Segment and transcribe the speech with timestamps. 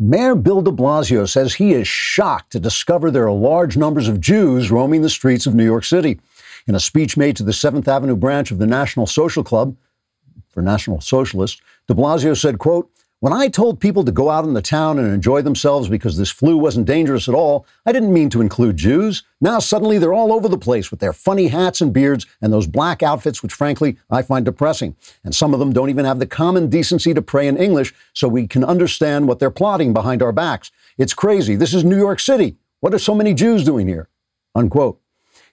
[0.00, 4.20] Mayor Bill de Blasio says he is shocked to discover there are large numbers of
[4.20, 6.20] Jews roaming the streets of New York City.
[6.68, 9.76] In a speech made to the 7th Avenue branch of the National Social Club
[10.50, 12.88] for National Socialists, de Blasio said, quote,
[13.20, 16.30] when I told people to go out in the town and enjoy themselves because this
[16.30, 19.24] flu wasn't dangerous at all, I didn't mean to include Jews.
[19.40, 22.68] Now suddenly they're all over the place with their funny hats and beards and those
[22.68, 24.94] black outfits, which frankly I find depressing.
[25.24, 28.28] And some of them don't even have the common decency to pray in English so
[28.28, 30.70] we can understand what they're plotting behind our backs.
[30.96, 31.56] It's crazy.
[31.56, 32.56] This is New York City.
[32.78, 34.08] What are so many Jews doing here?
[34.54, 35.00] Unquote.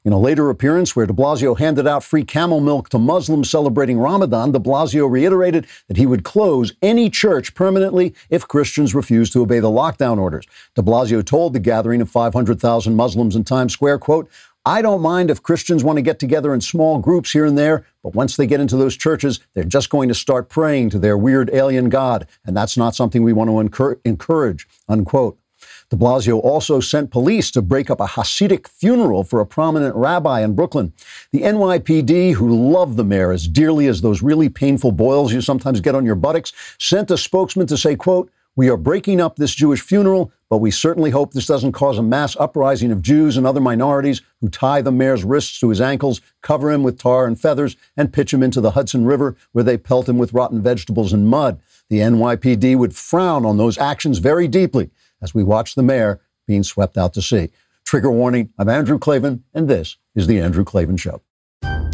[0.05, 3.97] In a later appearance where de Blasio handed out free camel milk to Muslims celebrating
[3.97, 9.41] Ramadan, de Blasio reiterated that he would close any church permanently if Christians refused to
[9.41, 10.45] obey the lockdown orders.
[10.75, 14.29] De Blasio told the gathering of 500,000 Muslims in Times Square, quote,
[14.63, 17.87] I don't mind if Christians want to get together in small groups here and there,
[18.03, 21.17] but once they get into those churches, they're just going to start praying to their
[21.17, 25.39] weird alien God, and that's not something we want to encourage, unquote.
[25.89, 30.41] De Blasio also sent police to break up a Hasidic funeral for a prominent rabbi
[30.41, 30.93] in Brooklyn.
[31.31, 35.81] The NYPD, who love the mayor as dearly as those really painful boils you sometimes
[35.81, 39.53] get on your buttocks, sent a spokesman to say, quote, we are breaking up this
[39.53, 43.45] Jewish funeral, but we certainly hope this doesn't cause a mass uprising of Jews and
[43.45, 47.39] other minorities who tie the mayor's wrists to his ankles, cover him with tar and
[47.39, 51.11] feathers, and pitch him into the Hudson River where they pelt him with rotten vegetables
[51.11, 51.59] and mud.
[51.89, 54.89] The NYPD would frown on those actions very deeply
[55.21, 57.49] as we watch the mayor being swept out to sea.
[57.85, 61.21] Trigger warning I'm Andrew Klavan, and this is The Andrew Klavan Show.
[61.63, 61.91] I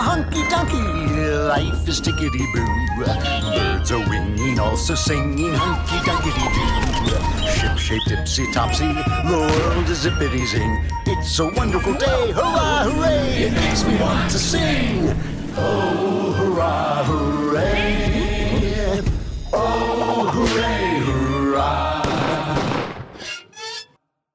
[0.00, 2.66] hunky dunky, life is tickety boo.
[3.04, 4.02] Birds are
[4.60, 6.42] also singing hunky dunky doo.
[7.76, 10.84] Ship shaped topsy, the world is zippity zing.
[11.06, 13.44] It's a wonderful day, hurrah, hooray!
[13.44, 15.14] It makes me want to sing.
[15.56, 16.29] Oh,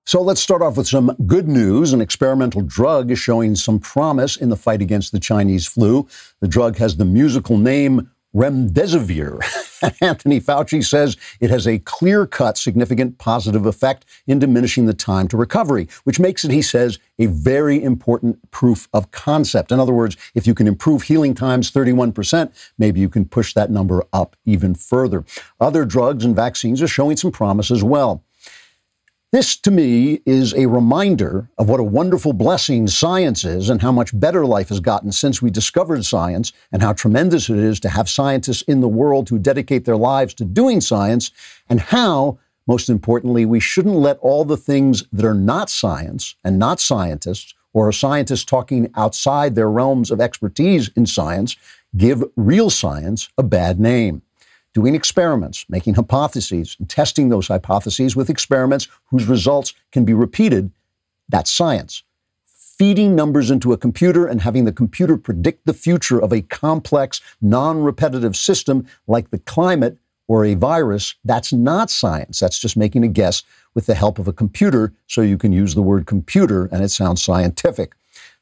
[0.08, 1.92] So let's start off with some good news.
[1.92, 6.08] An experimental drug is showing some promise in the fight against the Chinese flu.
[6.42, 9.42] The drug has the musical name remdesivir.
[10.02, 15.28] Anthony Fauci says it has a clear cut, significant positive effect in diminishing the time
[15.28, 19.72] to recovery, which makes it, he says, a very important proof of concept.
[19.72, 23.72] In other words, if you can improve healing times 31%, maybe you can push that
[23.72, 25.24] number up even further.
[25.60, 28.25] Other drugs and vaccines are showing some promise as well.
[29.32, 33.92] This, to me, is a reminder of what a wonderful blessing science is and how
[33.92, 37.90] much better life has gotten since we discovered science and how tremendous it is to
[37.90, 41.32] have scientists in the world who dedicate their lives to doing science
[41.68, 42.38] and how,
[42.68, 47.54] most importantly, we shouldn't let all the things that are not science and not scientists
[47.74, 51.58] or scientists talking outside their realms of expertise in science
[51.98, 54.22] give real science a bad name
[54.76, 60.70] doing experiments, making hypotheses, and testing those hypotheses with experiments whose results can be repeated,
[61.30, 62.04] that's science.
[62.46, 67.22] Feeding numbers into a computer and having the computer predict the future of a complex,
[67.42, 69.98] non repetitive system like the climate
[70.28, 72.42] or a virus, that's not science.
[72.42, 73.44] That's just making a guess
[73.76, 76.90] with the help of a computer so you can use the word computer and it
[76.90, 77.94] sounds scientific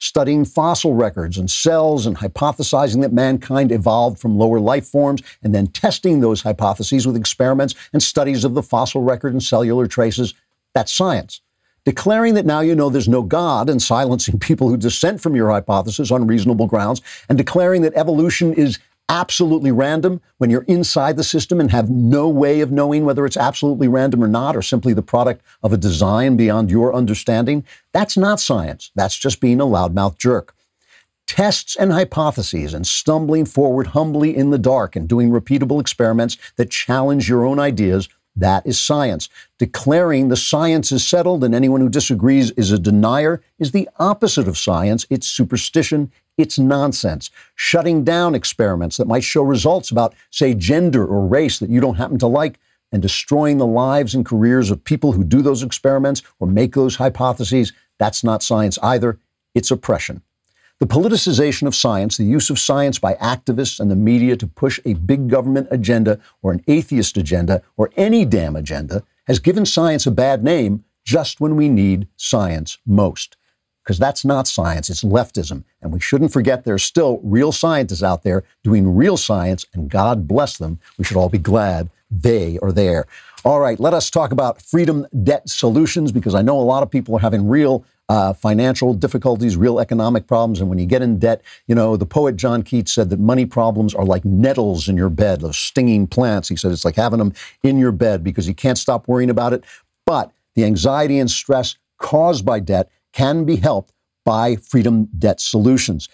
[0.03, 5.55] studying fossil records and cells and hypothesizing that mankind evolved from lower life forms, and
[5.55, 10.33] then testing those hypotheses with experiments and studies of the fossil record and cellular traces.
[10.73, 11.39] That's science.
[11.85, 15.49] Declaring that now you know there's no God and silencing people who dissent from your
[15.49, 21.23] hypothesis on reasonable grounds, and declaring that evolution is absolutely random when you're inside the
[21.23, 24.93] system and have no way of knowing whether it's absolutely random or not, or simply
[24.93, 28.91] the product of a design beyond your understanding, that's not science.
[28.95, 30.55] That's just being a loudmouth jerk.
[31.27, 36.69] Tests and hypotheses and stumbling forward humbly in the dark and doing repeatable experiments that
[36.69, 39.29] challenge your own ideas that is science.
[39.59, 44.47] Declaring the science is settled and anyone who disagrees is a denier is the opposite
[44.47, 45.05] of science.
[45.09, 46.11] It's superstition.
[46.37, 47.29] It's nonsense.
[47.55, 51.95] Shutting down experiments that might show results about, say, gender or race that you don't
[51.95, 52.59] happen to like
[52.91, 56.95] and destroying the lives and careers of people who do those experiments or make those
[56.95, 59.19] hypotheses, that's not science either.
[59.55, 60.21] It's oppression.
[60.79, 64.79] The politicization of science, the use of science by activists and the media to push
[64.85, 70.05] a big government agenda or an atheist agenda or any damn agenda, has given science
[70.05, 73.37] a bad name just when we need science most.
[73.83, 75.63] Because that's not science, it's leftism.
[75.81, 80.27] And we shouldn't forget there's still real scientists out there doing real science, and God
[80.27, 80.79] bless them.
[80.97, 83.05] We should all be glad they are there.
[83.43, 86.89] All right, let us talk about freedom debt solutions because I know a lot of
[86.89, 90.59] people are having real uh, financial difficulties, real economic problems.
[90.59, 93.45] And when you get in debt, you know, the poet John Keats said that money
[93.45, 96.49] problems are like nettles in your bed, those stinging plants.
[96.49, 97.33] He said it's like having them
[97.63, 99.63] in your bed because you can't stop worrying about it.
[100.05, 103.93] But the anxiety and stress caused by debt can be helped
[104.25, 106.09] by Freedom Debt Solutions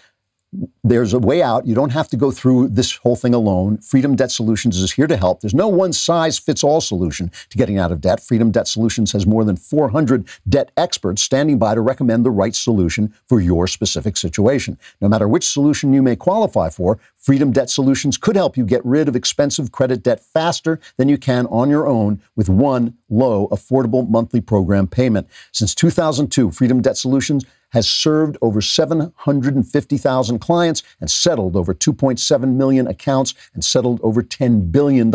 [0.83, 1.67] there's a way out.
[1.67, 3.77] You don't have to go through this whole thing alone.
[3.77, 5.41] Freedom Debt Solutions is here to help.
[5.41, 8.19] There's no one size fits all solution to getting out of debt.
[8.19, 12.55] Freedom Debt Solutions has more than 400 debt experts standing by to recommend the right
[12.55, 14.77] solution for your specific situation.
[15.01, 18.83] No matter which solution you may qualify for, Freedom Debt Solutions could help you get
[18.83, 23.47] rid of expensive credit debt faster than you can on your own with one low,
[23.49, 25.27] affordable monthly program payment.
[25.51, 32.87] Since 2002, Freedom Debt Solutions has served over 750,000 clients and settled over 2.7 million
[32.87, 35.13] accounts and settled over $10 billion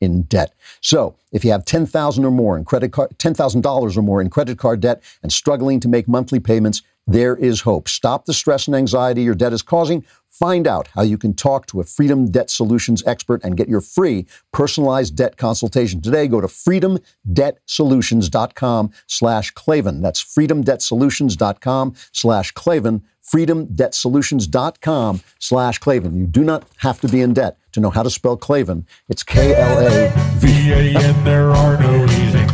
[0.00, 0.54] in debt.
[0.80, 4.58] So, if you have 10,000 or more in credit card $10,000 or more in credit
[4.58, 7.88] card debt and struggling to make monthly payments, there is hope.
[7.88, 10.04] Stop the stress and anxiety your debt is causing.
[10.38, 13.80] Find out how you can talk to a Freedom Debt Solutions expert and get your
[13.80, 16.00] free personalized debt consultation.
[16.00, 20.00] Today, go to freedomdebtsolutions.com slash Klavan.
[20.00, 26.16] That's freedomdebtsolutions.com slash Klavan, freedomdebtsolutions.com slash Klavan.
[26.16, 28.86] You do not have to be in debt to know how to spell Klavan.
[29.08, 31.24] It's K-L-A-V-A-N.
[31.24, 32.48] There are no E's in.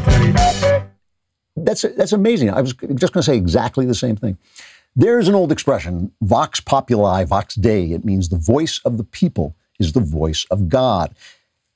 [1.57, 2.51] That's, that's amazing.
[2.51, 4.39] I was just going to say exactly the same thing.
[4.96, 7.93] There's an old expression, vox populi, vox dei.
[7.93, 11.14] It means the voice of the people is the voice of God.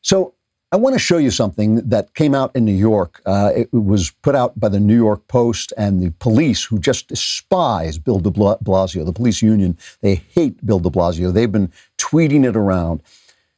[0.02, 0.34] So
[0.70, 3.22] I want to show you something that came out in New York.
[3.24, 7.08] Uh, it was put out by the New York Post and the police, who just
[7.08, 9.78] despise Bill de Blasio, the police union.
[10.02, 11.32] They hate Bill de Blasio.
[11.32, 13.02] They've been tweeting it around.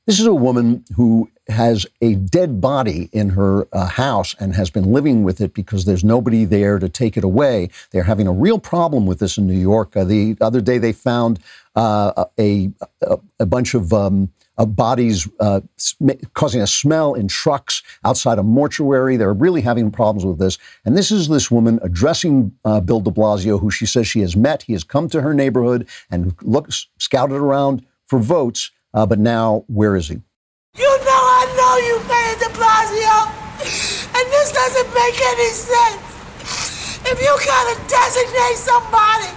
[0.07, 4.71] This is a woman who has a dead body in her uh, house and has
[4.71, 7.69] been living with it because there's nobody there to take it away.
[7.91, 9.97] They're having a real problem with this in New York.
[9.97, 11.39] Uh, the other day they found
[11.77, 12.71] uh, a,
[13.03, 18.43] a, a, bunch of um, bodies uh, sm- causing a smell in trucks outside a
[18.43, 19.17] mortuary.
[19.17, 20.59] They're really having problems with this.
[20.85, 24.37] And this is this woman addressing uh, Bill de Blasio, who she says she has
[24.37, 24.63] met.
[24.63, 29.65] He has come to her neighborhood and looked, scouted around for votes uh, but now,
[29.69, 30.21] where is he?
[30.77, 33.17] You know I know you, Mayor de Blasio,
[34.15, 36.11] and this doesn't make any sense.
[37.07, 39.31] If you gotta designate somebody,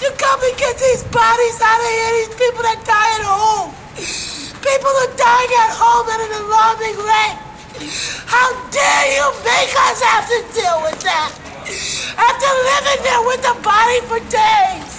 [0.00, 3.74] you come and get these bodies out of here, these people that die at home.
[4.62, 7.38] People are dying at home at an alarming rate.
[8.26, 11.30] How dare you make us have to deal with that?
[12.18, 14.97] After living there with the body for days.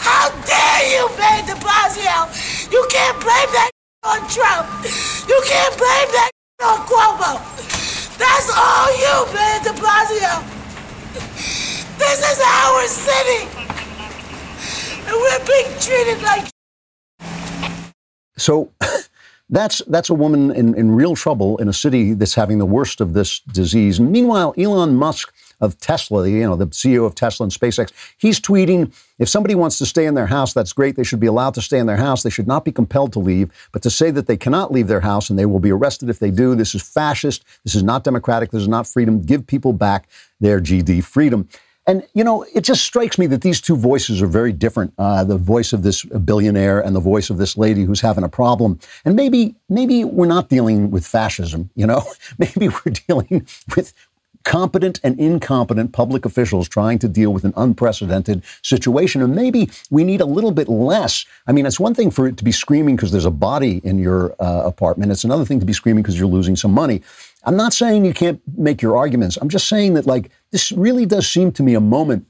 [0.00, 2.70] How dare you, Mayor de Blasio?
[2.72, 3.70] You can't blame that
[4.04, 4.68] on Trump.
[5.28, 6.30] You can't blame that
[6.62, 7.38] on Cuomo.
[8.18, 10.34] That's all you, Mayor de Blasio.
[11.98, 13.48] This is our city.
[15.06, 16.48] And we're being treated like
[18.36, 18.72] So
[19.50, 23.00] that's that's a woman in, in real trouble in a city that's having the worst
[23.00, 24.00] of this disease.
[24.00, 28.92] Meanwhile, Elon Musk of Tesla, you know, the CEO of Tesla and SpaceX, he's tweeting
[29.18, 30.96] if somebody wants to stay in their house, that's great.
[30.96, 32.22] They should be allowed to stay in their house.
[32.22, 33.50] They should not be compelled to leave.
[33.70, 36.18] But to say that they cannot leave their house and they will be arrested if
[36.18, 37.44] they do, this is fascist.
[37.62, 38.50] This is not democratic.
[38.50, 39.20] This is not freedom.
[39.20, 40.08] Give people back
[40.40, 41.48] their GD freedom.
[41.86, 44.92] And, you know, it just strikes me that these two voices are very different.
[44.96, 48.28] Uh, the voice of this billionaire and the voice of this lady who's having a
[48.28, 48.78] problem.
[49.04, 52.04] And maybe, maybe we're not dealing with fascism, you know?
[52.38, 53.92] maybe we're dealing with,
[54.44, 59.22] competent and incompetent public officials trying to deal with an unprecedented situation.
[59.22, 61.24] And maybe we need a little bit less.
[61.46, 63.98] I mean, it's one thing for it to be screaming because there's a body in
[63.98, 67.02] your uh, apartment, it's another thing to be screaming because you're losing some money.
[67.44, 69.38] I'm not saying you can't make your arguments.
[69.40, 72.26] I'm just saying that, like, this really does seem to me a moment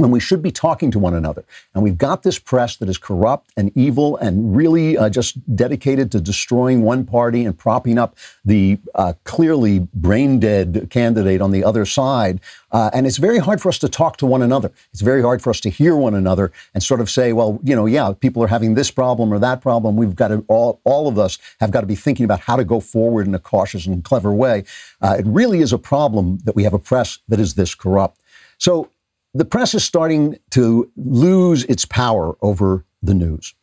[0.00, 1.44] when we should be talking to one another.
[1.74, 6.10] And we've got this press that is corrupt and evil and really uh, just dedicated
[6.12, 11.62] to destroying one party and propping up the uh, clearly brain dead candidate on the
[11.62, 12.40] other side.
[12.72, 14.72] Uh, and it's very hard for us to talk to one another.
[14.92, 17.76] It's very hard for us to hear one another and sort of say, well, you
[17.76, 19.96] know, yeah, people are having this problem or that problem.
[19.96, 22.64] We've got to, all, all of us have got to be thinking about how to
[22.64, 24.64] go forward in a cautious and clever way.
[25.02, 28.18] Uh, it really is a problem that we have a press that is this corrupt.
[28.56, 28.88] So
[29.34, 33.54] the press is starting to lose its power over the news.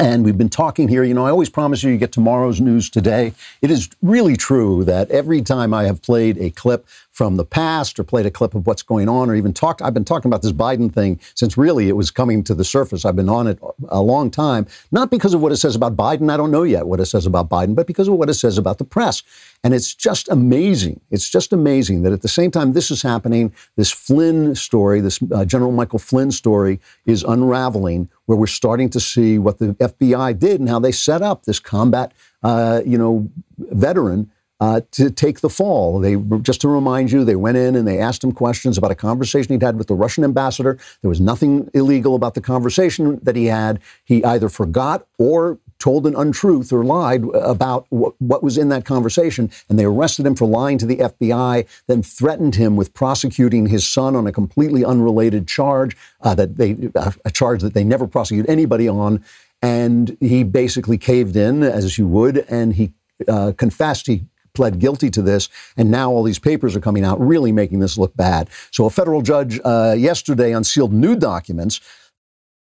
[0.00, 1.02] And we've been talking here.
[1.02, 3.32] You know, I always promise you, you get tomorrow's news today.
[3.60, 6.86] It is really true that every time I have played a clip
[7.18, 9.92] from the past or played a clip of what's going on or even talked, I've
[9.92, 13.04] been talking about this Biden thing since really it was coming to the surface.
[13.04, 13.58] I've been on it
[13.88, 16.30] a long time, not because of what it says about Biden.
[16.30, 18.56] I don't know yet what it says about Biden, but because of what it says
[18.56, 19.24] about the press.
[19.64, 21.00] And it's just amazing.
[21.10, 25.18] It's just amazing that at the same time this is happening, this Flynn story, this
[25.34, 30.38] uh, General Michael Flynn story is unraveling, where we're starting to see what the FBI
[30.38, 32.12] did and how they set up this combat,
[32.44, 34.30] uh, you know, veteran.
[34.60, 36.00] Uh, to take the fall.
[36.00, 38.96] They just to remind you, they went in and they asked him questions about a
[38.96, 40.76] conversation he'd had with the Russian ambassador.
[41.00, 43.78] There was nothing illegal about the conversation that he had.
[44.04, 48.84] He either forgot or told an untruth or lied about what, what was in that
[48.84, 51.66] conversation, and they arrested him for lying to the FBI.
[51.86, 56.90] Then threatened him with prosecuting his son on a completely unrelated charge uh, that they
[57.24, 59.24] a charge that they never prosecute anybody on.
[59.62, 62.92] And he basically caved in, as you would, and he
[63.26, 64.06] uh, confessed.
[64.06, 64.24] He
[64.58, 67.96] pled guilty to this, and now all these papers are coming out, really making this
[67.96, 68.50] look bad.
[68.72, 71.80] So a federal judge uh, yesterday unsealed new documents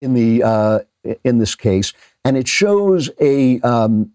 [0.02, 0.80] in the uh,
[1.24, 3.60] in this case, and it shows a.
[3.60, 4.12] Um,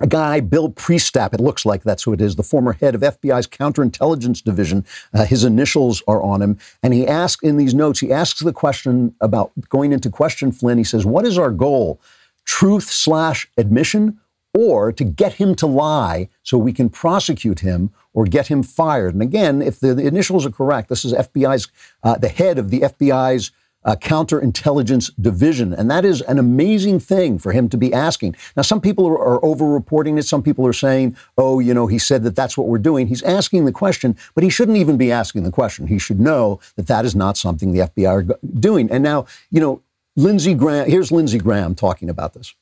[0.00, 3.00] a guy, Bill Priestap, it looks like that's who it is, the former head of
[3.00, 4.84] FBI's counterintelligence division.
[5.12, 6.58] Uh, his initials are on him.
[6.82, 10.78] And he asks in these notes, he asks the question about going into question Flynn.
[10.78, 12.00] He says, What is our goal?
[12.44, 14.18] Truth slash admission
[14.54, 19.12] or to get him to lie so we can prosecute him or get him fired.
[19.12, 21.68] And again, if the, the initials are correct, this is FBI's,
[22.02, 23.50] uh, the head of the FBI's
[23.84, 25.74] uh, counterintelligence division.
[25.74, 28.34] And that is an amazing thing for him to be asking.
[28.56, 30.22] Now, some people are, are over reporting it.
[30.22, 33.08] Some people are saying, oh, you know, he said that that's what we're doing.
[33.08, 35.86] He's asking the question, but he shouldn't even be asking the question.
[35.86, 38.90] He should know that that is not something the FBI are doing.
[38.90, 39.82] And now, you know,
[40.16, 42.54] Lindsey Graham, here's Lindsey Graham talking about this.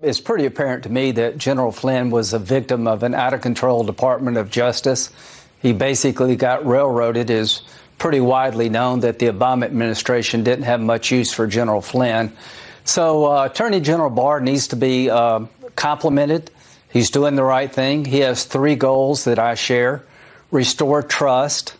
[0.00, 3.40] It's pretty apparent to me that General Flynn was a victim of an out of
[3.40, 5.10] control Department of Justice.
[5.60, 7.30] He basically got railroaded.
[7.30, 7.62] It is
[7.98, 12.32] pretty widely known that the Obama administration didn't have much use for General Flynn.
[12.84, 16.52] So uh, Attorney General Barr needs to be uh, complimented.
[16.90, 18.04] He's doing the right thing.
[18.04, 20.04] He has three goals that I share
[20.52, 21.74] restore trust,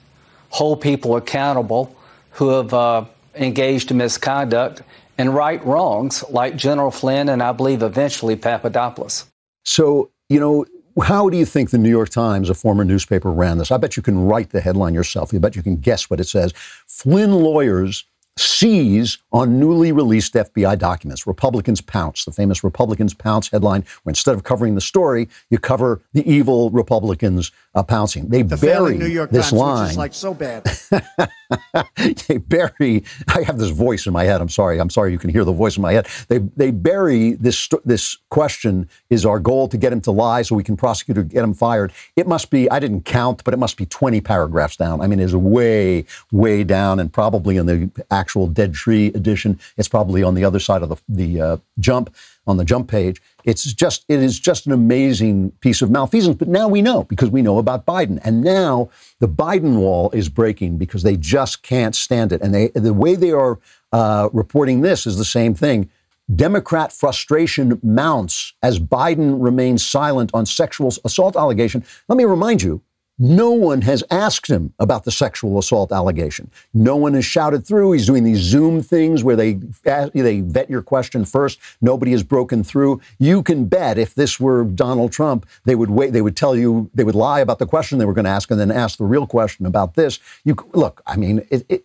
[0.49, 1.97] hold people accountable
[2.33, 3.05] who have uh,
[3.37, 4.83] engaged in misconduct,
[5.19, 9.27] and right wrongs like General Flynn and I believe eventually Papadopoulos.
[9.65, 10.65] So, you know,
[11.03, 13.71] how do you think the New York Times, a former newspaper, ran this?
[13.71, 15.35] I bet you can write the headline yourself.
[15.35, 16.53] I bet you can guess what it says.
[16.87, 18.05] Flynn lawyers
[18.39, 21.27] seize on newly released FBI documents.
[21.27, 26.01] Republicans pounce, the famous Republicans pounce headline, where instead of covering the story, you cover
[26.13, 28.29] the evil Republicans uh, pouncing.
[28.29, 29.83] They the bury New York this Times, line.
[29.85, 30.65] Which is like so bad.
[32.27, 33.05] they bury.
[33.29, 34.41] I have this voice in my head.
[34.41, 34.81] I'm sorry.
[34.81, 35.13] I'm sorry.
[35.13, 36.07] You can hear the voice in my head.
[36.29, 38.89] They they bury this this question.
[39.11, 41.55] Is our goal to get him to lie so we can prosecute or get him
[41.55, 41.93] fired?
[42.17, 42.71] It must be.
[42.71, 45.01] I didn't count, but it must be 20 paragraphs down.
[45.01, 49.89] I mean, it's way way down, and probably in the actual Dead Tree edition, it's
[49.89, 52.15] probably on the other side of the the uh, jump
[52.49, 53.23] on the jump page.
[53.45, 56.37] It's just it is just an amazing piece of malfeasance.
[56.37, 58.89] But now we know because we know about Biden, and now
[59.21, 62.41] the Biden wall is breaking because they just can't stand it.
[62.41, 63.59] And they the way they are
[63.93, 65.91] uh, reporting this is the same thing.
[66.35, 71.83] Democrat frustration mounts as Biden remains silent on sexual assault allegation.
[72.09, 72.83] Let me remind you,
[73.19, 76.51] no one has asked him about the sexual assault allegation.
[76.73, 77.93] No one has shouted through.
[77.93, 81.59] He's doing these Zoom things where they they vet your question first.
[81.81, 83.01] Nobody has broken through.
[83.19, 86.13] You can bet if this were Donald Trump, they would wait.
[86.13, 88.51] They would tell you they would lie about the question they were going to ask
[88.51, 90.21] and then ask the real question about this.
[90.45, 91.03] You look.
[91.07, 91.85] I mean, it, it,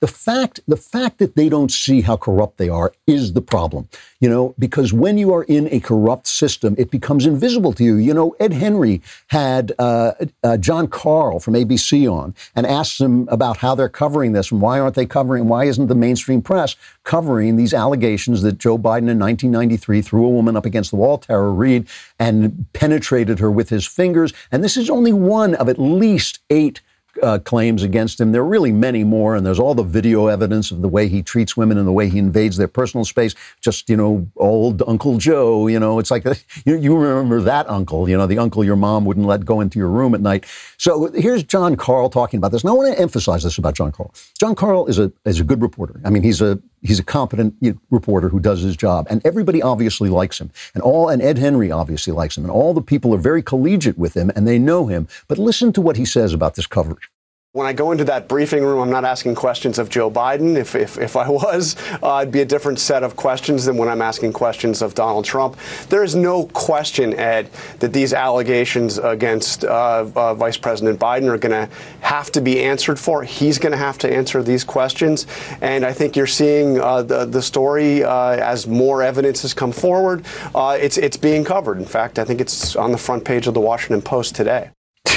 [0.00, 3.88] the fact the fact that they don't see how corrupt they are is the problem
[4.20, 7.96] you know because when you are in a corrupt system it becomes invisible to you.
[7.96, 10.12] You know ed henry had uh,
[10.42, 14.60] uh, jon karl from abc on and asked him about how they're covering this and
[14.60, 19.08] why aren't they covering why isn't the mainstream press covering these allegations that joe biden
[19.08, 21.86] in 1993 threw a woman up against the wall tara reade
[22.18, 24.32] and penetrated her with his fingers.
[24.50, 26.80] And this is only one of at least eight
[27.22, 28.32] uh, claims against him.
[28.32, 31.22] There are really many more, and there's all the video evidence of the way he
[31.22, 33.34] treats women and the way he invades their personal space.
[33.60, 35.66] Just you know, old Uncle Joe.
[35.66, 36.24] You know, it's like
[36.64, 38.08] you, you remember that uncle.
[38.08, 40.44] You know, the uncle your mom wouldn't let go into your room at night.
[40.78, 43.92] So here's Jon Karl talking about this, and I want to emphasize this about Jon
[43.92, 44.12] Karl.
[44.38, 46.00] Jon Karl is a is a good reporter.
[46.04, 49.20] I mean, he's a he's a competent you know, reporter who does his job, and
[49.24, 52.82] everybody obviously likes him, and all and Ed Henry obviously likes him, and all the
[52.82, 55.08] people are very collegiate with him, and they know him.
[55.28, 57.10] But listen to what he says about this coverage.
[57.56, 60.58] When I go into that briefing room, I'm not asking questions of Joe Biden.
[60.58, 63.88] If, if, if I was, uh, it'd be a different set of questions than when
[63.88, 65.56] I'm asking questions of Donald Trump.
[65.88, 67.48] There is no question, Ed,
[67.78, 72.62] that these allegations against uh, uh, Vice President Biden are going to have to be
[72.62, 73.22] answered for.
[73.22, 75.26] He's going to have to answer these questions.
[75.62, 79.72] And I think you're seeing uh, the, the story uh, as more evidence has come
[79.72, 80.26] forward.
[80.54, 81.78] Uh, it's, it's being covered.
[81.78, 84.72] In fact, I think it's on the front page of the Washington Post today.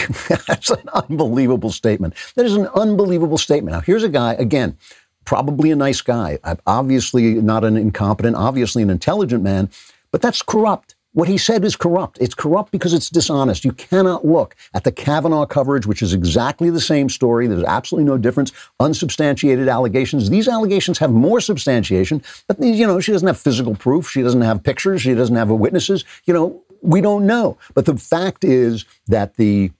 [0.47, 2.13] That's an unbelievable statement.
[2.35, 3.73] That is an unbelievable statement.
[3.75, 4.77] Now, here's a guy, again,
[5.25, 9.69] probably a nice guy, uh, obviously not an incompetent, obviously an intelligent man,
[10.11, 10.95] but that's corrupt.
[11.13, 12.19] What he said is corrupt.
[12.21, 13.65] It's corrupt because it's dishonest.
[13.65, 17.47] You cannot look at the Kavanaugh coverage, which is exactly the same story.
[17.47, 18.51] There's absolutely no difference.
[18.79, 20.29] Unsubstantiated allegations.
[20.29, 24.07] These allegations have more substantiation, but you know she doesn't have physical proof.
[24.07, 25.01] She doesn't have pictures.
[25.01, 26.05] She doesn't have witnesses.
[26.25, 27.57] You know we don't know.
[27.73, 29.71] But the fact is that the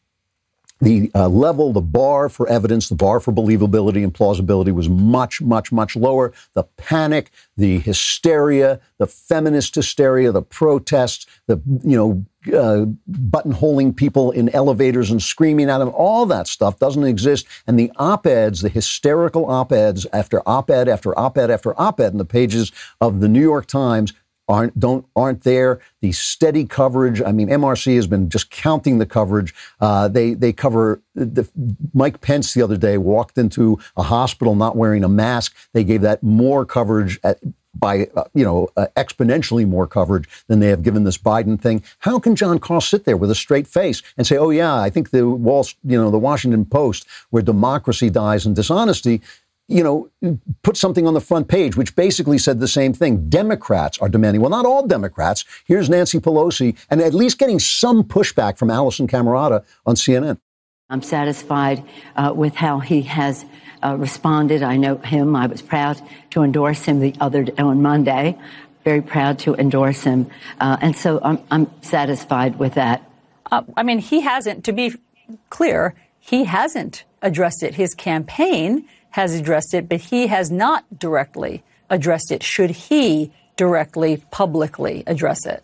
[0.82, 5.42] the uh, level, the bar for evidence, the bar for believability and plausibility was much,
[5.42, 6.32] much, much lower.
[6.54, 12.26] The panic, the hysteria, the feminist hysteria, the protests, the you know
[12.58, 17.46] uh, buttonholing people in elevators and screaming at them, all that stuff doesn't exist.
[17.68, 22.72] And the op-eds, the hysterical op-eds after op-ed after op-ed after op-ed in the pages
[23.02, 24.14] of the New York Times
[24.50, 25.80] aren't don't aren't there.
[26.02, 27.22] The steady coverage.
[27.22, 29.54] I mean, MRC has been just counting the coverage.
[29.80, 31.02] Uh, they they cover.
[31.16, 31.48] The,
[31.94, 35.56] Mike Pence the other day walked into a hospital not wearing a mask.
[35.74, 37.40] They gave that more coverage at,
[37.76, 41.84] by uh, you know uh, exponentially more coverage than they have given this Biden thing.
[42.00, 44.90] How can Jon Karl sit there with a straight face and say, "Oh yeah, I
[44.90, 49.22] think the Wall, you know, the Washington Post, where democracy dies and dishonesty."
[49.70, 53.30] You know, put something on the front page, which basically said the same thing.
[53.30, 55.46] Democrats are demanding, well, not all Democrats.
[55.66, 60.40] Here's Nancy Pelosi, and at least getting some pushback from Alisyn Camerota on CNN.
[60.90, 61.84] I'm satisfied
[62.16, 63.46] uh, with how he has
[63.84, 64.64] uh, responded.
[64.64, 65.36] I know him.
[65.36, 68.40] I was proud to endorse him the other day, on Monday.
[68.84, 73.04] Very proud to endorse him, uh, and so I'm, I'm, satisfied with that.
[73.52, 74.64] Uh, I mean, he hasn't.
[74.66, 74.96] To be
[75.50, 77.76] clear, he hasn't addressed it.
[77.76, 82.44] His campaign has addressed it, but he has not directly addressed it.
[82.44, 85.64] Should he directly, publicly address it?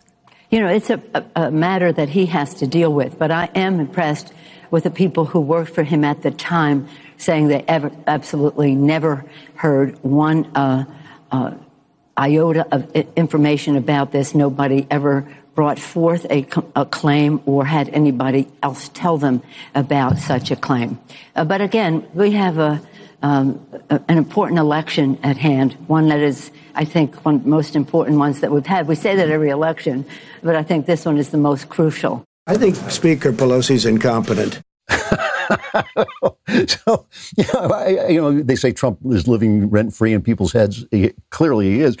[0.50, 1.02] You know, it's a,
[1.34, 4.32] a, matter that he has to deal with, but I am impressed
[4.70, 9.24] with the people who worked for him at the time saying they ever, absolutely never
[9.54, 10.84] heard one uh,
[11.32, 11.54] uh,
[12.16, 14.34] iota of information about this.
[14.34, 19.42] Nobody ever brought forth a, a, claim or had anybody else tell them
[19.74, 20.98] about such a claim.
[21.34, 22.80] Uh, but again, we have a,
[23.22, 27.76] um, an important election at hand, one that is, I think, one of the most
[27.76, 28.88] important ones that we've had.
[28.88, 30.04] We say that every election,
[30.42, 32.24] but I think this one is the most crucial.
[32.46, 34.62] I think Speaker Pelosi's incompetent.
[34.88, 40.52] so, you know, I, you know, they say Trump is living rent free in people's
[40.52, 40.84] heads.
[40.90, 41.96] He, clearly, he is.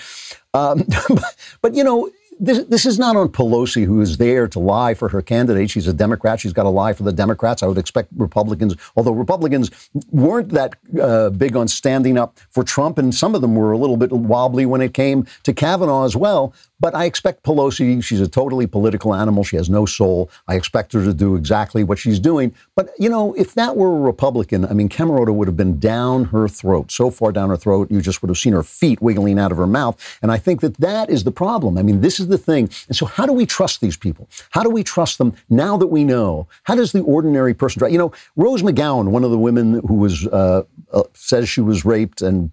[0.54, 4.58] Um, but, but, you know, this, this is not on Pelosi, who is there to
[4.58, 5.70] lie for her candidate.
[5.70, 6.40] She's a Democrat.
[6.40, 7.62] She's got to lie for the Democrats.
[7.62, 9.70] I would expect Republicans, although Republicans
[10.10, 13.78] weren't that uh, big on standing up for Trump, and some of them were a
[13.78, 16.54] little bit wobbly when it came to Kavanaugh as well.
[16.78, 19.44] But I expect Pelosi, she's a totally political animal.
[19.44, 20.30] She has no soul.
[20.46, 22.54] I expect her to do exactly what she's doing.
[22.74, 26.26] But, you know, if that were a Republican, I mean, Camerota would have been down
[26.26, 29.38] her throat, so far down her throat, you just would have seen her feet wiggling
[29.38, 30.18] out of her mouth.
[30.20, 31.78] And I think that that is the problem.
[31.78, 32.68] I mean, this is the thing.
[32.88, 34.28] And so, how do we trust these people?
[34.50, 36.46] How do we trust them now that we know?
[36.64, 37.90] How does the ordinary person?
[37.90, 41.84] You know, Rose McGowan, one of the women who was uh, uh, says she was
[41.84, 42.50] raped and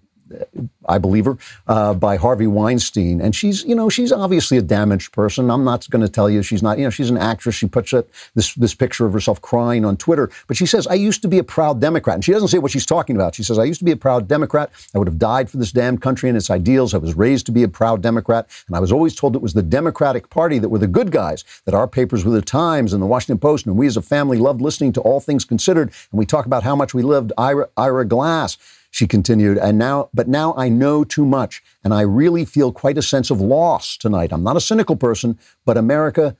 [0.86, 3.20] I believe her, uh, by Harvey Weinstein.
[3.20, 5.50] And she's, you know, she's obviously a damaged person.
[5.50, 7.54] I'm not going to tell you she's not, you know, she's an actress.
[7.54, 10.30] She puts a, this, this picture of herself crying on Twitter.
[10.46, 12.16] But she says, I used to be a proud Democrat.
[12.16, 13.34] And she doesn't say what she's talking about.
[13.34, 14.70] She says, I used to be a proud Democrat.
[14.94, 16.94] I would have died for this damn country and its ideals.
[16.94, 18.48] I was raised to be a proud Democrat.
[18.66, 21.44] And I was always told it was the Democratic Party that were the good guys,
[21.64, 23.66] that our papers were the Times and the Washington Post.
[23.66, 25.88] And we as a family loved listening to All Things Considered.
[26.10, 28.58] And we talk about how much we loved Ira, Ira Glass.
[28.94, 32.96] She continued, and now, but now I know too much, and I really feel quite
[32.96, 34.32] a sense of loss tonight.
[34.32, 36.36] I'm not a cynical person, but America,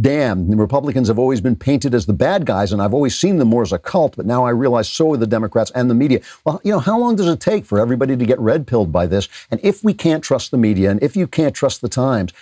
[0.00, 3.36] damn, the Republicans have always been painted as the bad guys, and I've always seen
[3.36, 5.94] them more as a cult, but now I realize so are the Democrats and the
[5.94, 6.22] media.
[6.46, 9.06] Well, you know, how long does it take for everybody to get red pilled by
[9.06, 9.28] this?
[9.50, 12.32] And if we can't trust the media, and if you can't trust the Times,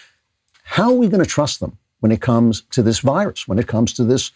[0.63, 3.67] how are we going to trust them when it comes to this virus, when it
[3.67, 4.31] comes to this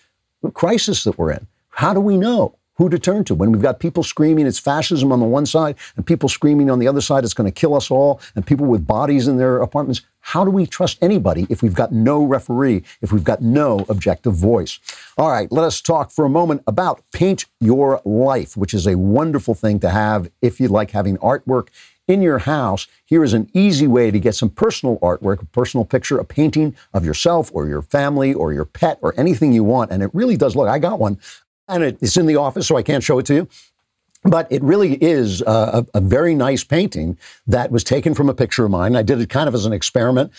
[0.52, 1.46] crisis that we're in?
[1.68, 2.57] How do we know?
[2.78, 3.34] Who to turn to.
[3.34, 6.78] When we've got people screaming it's fascism on the one side and people screaming on
[6.78, 9.58] the other side it's going to kill us all and people with bodies in their
[9.58, 13.84] apartments, how do we trust anybody if we've got no referee, if we've got no
[13.88, 14.78] objective voice?
[15.16, 18.96] All right, let us talk for a moment about Paint Your Life, which is a
[18.96, 21.68] wonderful thing to have if you like having artwork
[22.08, 25.84] in your house, here is an easy way to get some personal artwork, a personal
[25.84, 29.90] picture, a painting of yourself or your family or your pet or anything you want.
[29.90, 31.18] And it really does look, I got one
[31.68, 33.48] and it's in the office, so I can't show it to you.
[34.24, 38.64] But it really is a, a, very nice painting that was taken from a picture
[38.64, 38.96] of mine.
[38.96, 40.32] I did it kind of as an experiment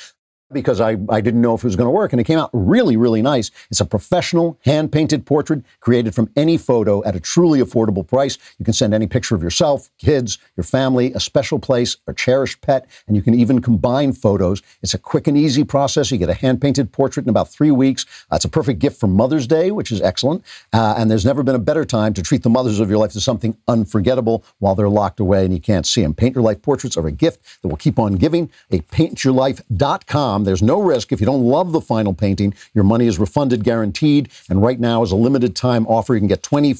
[0.51, 2.11] because I, I didn't know if it was going to work.
[2.11, 3.51] And it came out really, really nice.
[3.69, 8.37] It's a professional hand painted portrait created from any photo at a truly affordable price.
[8.57, 12.61] You can send any picture of yourself, kids, your family, a special place, a cherished
[12.61, 14.61] pet, and you can even combine photos.
[14.81, 16.11] It's a quick and easy process.
[16.11, 18.05] You get a hand painted portrait in about three weeks.
[18.31, 20.43] Uh, it's a perfect gift for Mother's Day, which is excellent.
[20.73, 23.11] Uh, and there's never been a better time to treat the mothers of your life
[23.11, 26.13] to something unforgettable while they're locked away and you can't see them.
[26.13, 28.49] Paint Your Life portraits are a gift that will keep on giving.
[28.71, 31.11] A paintyourlife.com there's no risk.
[31.11, 34.29] If you don't love the final painting, your money is refunded guaranteed.
[34.49, 36.13] And right now is a limited time offer.
[36.13, 36.75] You can get 20,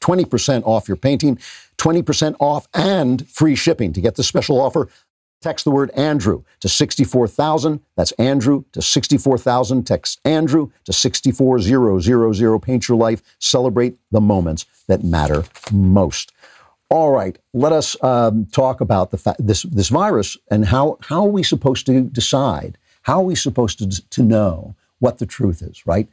[0.00, 1.38] 20% off your painting,
[1.78, 3.92] 20% off and free shipping.
[3.92, 4.88] To get the special offer,
[5.40, 7.80] text the word Andrew to 64,000.
[7.96, 9.84] That's Andrew to 64,000.
[9.84, 12.60] Text Andrew to 64000.
[12.62, 13.22] Paint your life.
[13.38, 16.32] Celebrate the moments that matter most.
[16.88, 21.24] All right, let us um, talk about the fa- this this virus and how how
[21.24, 25.62] are we supposed to decide how are we supposed to, to know what the truth
[25.62, 26.08] is, right?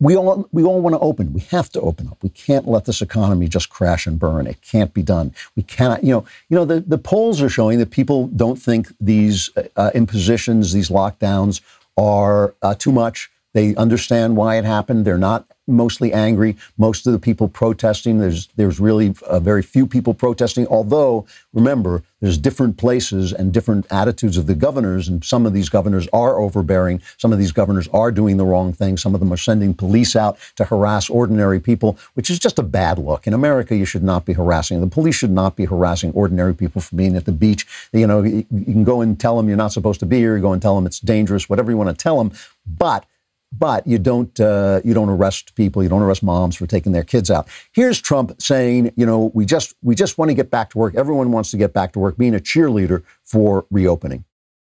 [0.00, 1.34] We all, we all want to open.
[1.34, 2.16] We have to open up.
[2.22, 4.46] We can't let this economy just crash and burn.
[4.46, 5.34] It can't be done.
[5.54, 8.88] We cannot, you know, you know, the, the polls are showing that people don't think
[8.98, 11.60] these uh, impositions, these lockdowns
[11.98, 13.30] are uh, too much.
[13.52, 15.04] They understand why it happened.
[15.04, 16.56] They're not mostly angry.
[16.78, 20.66] Most of the people protesting, there's there's really uh, very few people protesting.
[20.66, 25.68] Although remember, there's different places and different attitudes of the governors, and some of these
[25.68, 27.00] governors are overbearing.
[27.16, 28.96] Some of these governors are doing the wrong thing.
[28.96, 32.62] Some of them are sending police out to harass ordinary people, which is just a
[32.62, 33.26] bad look.
[33.26, 34.80] In America, you should not be harassing.
[34.80, 37.66] The police should not be harassing ordinary people for being at the beach.
[37.92, 40.36] You know, you, you can go and tell them you're not supposed to be here.
[40.36, 41.48] You go and tell them it's dangerous.
[41.48, 42.32] Whatever you want to tell them,
[42.66, 43.04] but
[43.52, 45.82] but you don't uh, you don't arrest people.
[45.82, 47.48] You don't arrest moms for taking their kids out.
[47.72, 50.94] Here's Trump saying, you know, we just we just want to get back to work.
[50.94, 52.16] Everyone wants to get back to work.
[52.16, 54.24] Being a cheerleader for reopening.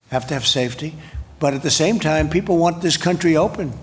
[0.09, 0.95] Have to have safety,
[1.39, 3.73] but at the same time, people want this country open.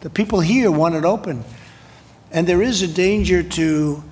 [0.00, 1.44] The people here want it open,
[2.30, 4.04] and there is a danger to.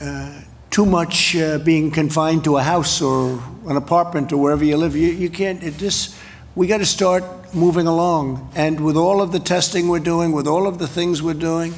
[0.00, 4.76] Uh, too much uh, being confined to a house or an apartment or wherever you
[4.76, 4.94] live.
[4.94, 5.62] You, you can't.
[5.64, 6.16] It just
[6.54, 8.50] we got to start moving along.
[8.54, 11.74] And with all of the testing we're doing, with all of the things we're doing,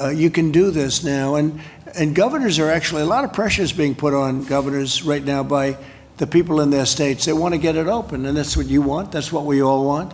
[0.00, 1.34] uh, you can do this now.
[1.34, 1.60] And
[1.94, 5.42] and governors are actually a lot of pressure is being put on governors right now
[5.42, 5.76] by
[6.18, 7.24] the people in their states.
[7.24, 9.12] They want to get it open, and that's what you want.
[9.12, 10.12] That's what we all want.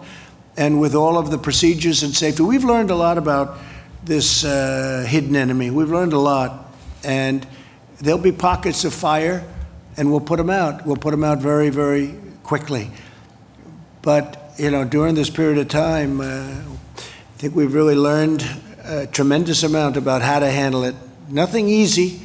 [0.57, 3.59] And with all of the procedures and safety, we've learned a lot about
[4.05, 5.71] this uh, hidden enemy.
[5.71, 6.73] We've learned a lot,
[7.05, 7.47] and
[7.99, 9.45] there'll be pockets of fire,
[9.97, 10.87] and we'll put them out.
[10.87, 12.91] We'll put them out very, very quickly.
[14.03, 18.45] But you know, during this period of time, uh, I think we've really learned
[18.85, 20.95] a tremendous amount about how to handle it.
[21.29, 22.21] Nothing easy,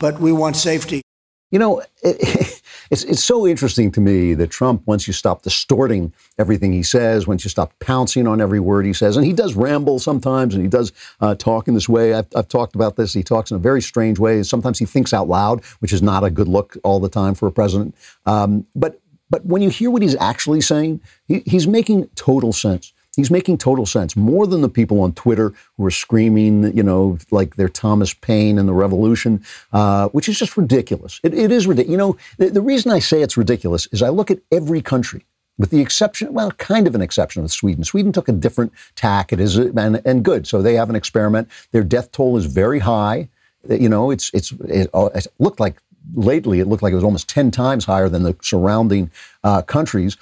[0.00, 1.02] but we want safety.
[1.50, 6.12] You know, it, it's, it's so interesting to me that Trump, once you stop distorting
[6.38, 9.54] everything he says, once you stop pouncing on every word he says, and he does
[9.54, 12.14] ramble sometimes and he does uh, talk in this way.
[12.14, 13.12] I've, I've talked about this.
[13.12, 14.42] He talks in a very strange way.
[14.42, 17.46] Sometimes he thinks out loud, which is not a good look all the time for
[17.46, 17.94] a president.
[18.26, 19.01] Um, but
[19.32, 22.92] but when you hear what he's actually saying, he, he's making total sense.
[23.16, 27.18] He's making total sense, more than the people on Twitter who are screaming, you know,
[27.30, 29.42] like they're Thomas Paine and the revolution,
[29.72, 31.18] uh, which is just ridiculous.
[31.22, 31.92] It, it is ridiculous.
[31.92, 35.24] You know, the, the reason I say it's ridiculous is I look at every country
[35.58, 37.84] with the exception, well, kind of an exception with Sweden.
[37.84, 39.32] Sweden took a different tack.
[39.32, 40.46] It is and, and good.
[40.46, 41.48] So they have an experiment.
[41.72, 43.28] Their death toll is very high.
[43.68, 45.76] You know, it's it's it, it looked like
[46.14, 49.10] lately it looked like it was almost 10 times higher than the surrounding
[49.44, 50.16] uh, countries.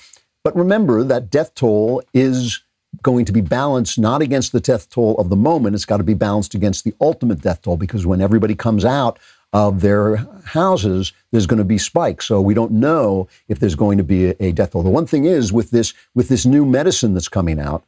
[0.44, 2.62] But remember that death toll is
[3.02, 6.04] going to be balanced not against the death toll of the moment, it's got to
[6.04, 9.18] be balanced against the ultimate death toll because when everybody comes out
[9.52, 12.26] of their houses, there's going to be spikes.
[12.26, 14.82] So we don't know if there's going to be a, a death toll.
[14.82, 17.84] The one thing is with this with this new medicine that's coming out,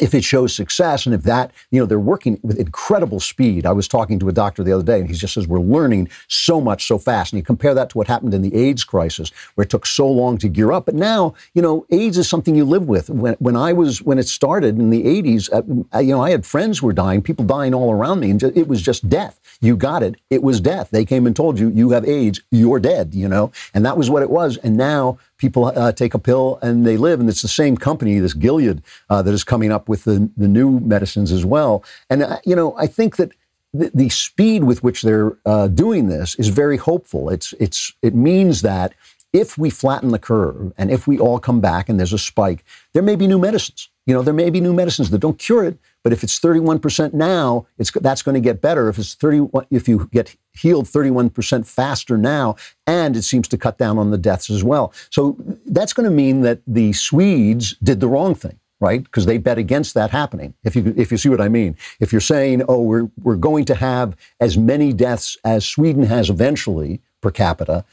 [0.00, 3.66] if it shows success and if that, you know, they're working with incredible speed.
[3.66, 6.08] I was talking to a doctor the other day and he just says, we're learning
[6.28, 7.32] so much so fast.
[7.32, 10.08] And you compare that to what happened in the AIDS crisis, where it took so
[10.08, 10.86] long to gear up.
[10.86, 13.08] But now, you know, AIDS is something you live with.
[13.08, 15.52] When, when I was, when it started in the 80s,
[15.94, 18.40] uh, you know, I had friends who were dying, people dying all around me, and
[18.40, 19.40] just, it was just death.
[19.60, 20.16] You got it.
[20.30, 20.90] It was death.
[20.90, 23.52] They came and told you, you have AIDS, you're dead, you know?
[23.72, 24.58] And that was what it was.
[24.58, 27.20] And now people uh, take a pill and they live.
[27.20, 30.48] And it's the same company, this Gilead, uh, that is coming up with the, the
[30.48, 31.84] new medicines as well.
[32.10, 33.32] And, uh, you know, I think that
[33.72, 37.28] the, the speed with which they're uh, doing this is very hopeful.
[37.28, 38.94] It's, it's, it means that
[39.32, 42.64] if we flatten the curve and if we all come back and there's a spike,
[42.94, 43.90] there may be new medicines.
[44.06, 47.14] You know, there may be new medicines that don't cure it, but if it's 31%
[47.14, 48.88] now, it's, that's going to get better.
[48.88, 52.54] If it's 30, if you get healed 31% faster now,
[52.86, 54.92] and it seems to cut down on the deaths as well.
[55.10, 59.02] So that's going to mean that the Swedes did the wrong thing right?
[59.02, 60.54] Because they bet against that happening.
[60.62, 63.64] If you if you see what I mean, if you're saying, oh, we're we're going
[63.64, 67.84] to have as many deaths as Sweden has eventually per capita,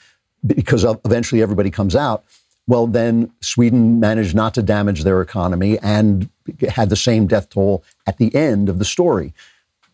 [0.45, 2.25] because eventually everybody comes out.
[2.67, 6.29] Well, then Sweden managed not to damage their economy and
[6.69, 9.33] had the same death toll at the end of the story.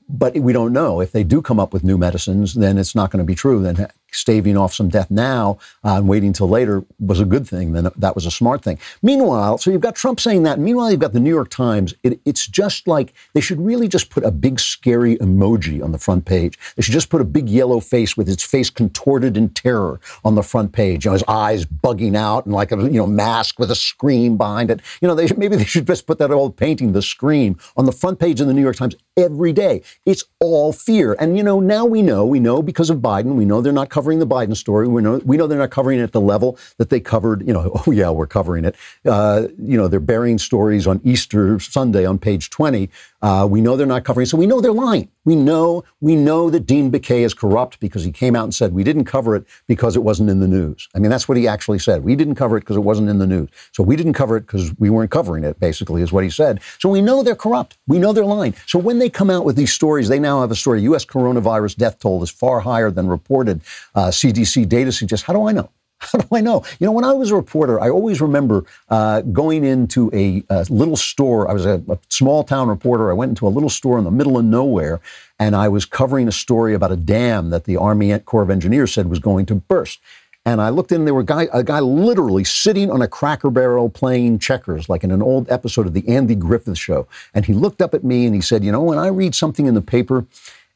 [0.07, 1.01] But we don't know.
[1.01, 3.61] If they do come up with new medicines, then it's not going to be true.
[3.61, 7.73] Then staving off some death now uh, and waiting until later was a good thing.
[7.73, 8.79] Then that was a smart thing.
[9.01, 10.59] Meanwhile, so you've got Trump saying that.
[10.59, 11.93] Meanwhile, you've got the New York Times.
[12.03, 15.97] It, it's just like they should really just put a big scary emoji on the
[15.97, 16.57] front page.
[16.75, 20.35] They should just put a big yellow face with its face contorted in terror on
[20.35, 21.05] the front page.
[21.05, 24.37] You know, his eyes bugging out and like a you know mask with a scream
[24.37, 24.81] behind it.
[25.01, 27.91] You know, they maybe they should just put that old painting, the scream, on the
[27.91, 29.81] front page of the New York Times every day.
[30.05, 31.15] It's all fear.
[31.19, 33.89] And you know, now we know, we know because of Biden, we know they're not
[33.99, 34.87] covering the Biden story.
[34.87, 37.45] We know we know they're not covering it at the level that they covered.
[37.45, 38.77] You know, oh yeah, we're covering it.
[39.05, 42.89] Uh, you know, they're burying stories on Easter Sunday on page twenty.
[43.21, 45.09] Uh, we know they're not covering, so we know they're lying.
[45.29, 48.73] We know we know that Dean Baquet is corrupt because he came out and said
[48.73, 50.89] we didn't cover it because it wasn't in the news.
[50.95, 52.03] I mean, that's what he actually said.
[52.03, 53.47] We didn't cover it because it wasn't in the news.
[53.71, 55.59] So we didn't cover it because we weren't covering it.
[55.59, 56.61] Basically, is what he said.
[56.79, 57.77] So we know they're corrupt.
[57.85, 58.55] We know they're lying.
[58.65, 60.81] So when they come out with these stories, they now have a story.
[60.81, 61.05] U.S.
[61.05, 63.61] coronavirus death toll is far higher than reported.
[63.93, 65.27] Uh, CDC data suggests.
[65.27, 65.69] How do I know?
[66.11, 66.63] How do I know?
[66.79, 70.65] You know, when I was a reporter, I always remember uh, going into a, a,
[70.69, 71.49] little store.
[71.49, 73.11] I was a, a, small town reporter.
[73.11, 75.01] I went into a little store in the middle of nowhere,
[75.39, 78.93] and I was covering a story about a dam that the Army Corps of Engineers
[78.93, 79.99] said was going to burst.
[80.45, 83.49] And I looked in, and there were guy, a guy literally sitting on a cracker
[83.49, 87.07] barrel playing checkers, like in an old episode of the Andy Griffith Show.
[87.33, 89.65] And he looked up at me and he said, You know, when I read something
[89.65, 90.25] in the paper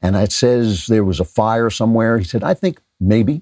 [0.01, 3.41] and it says there was a fire somewhere, he said, I think maybe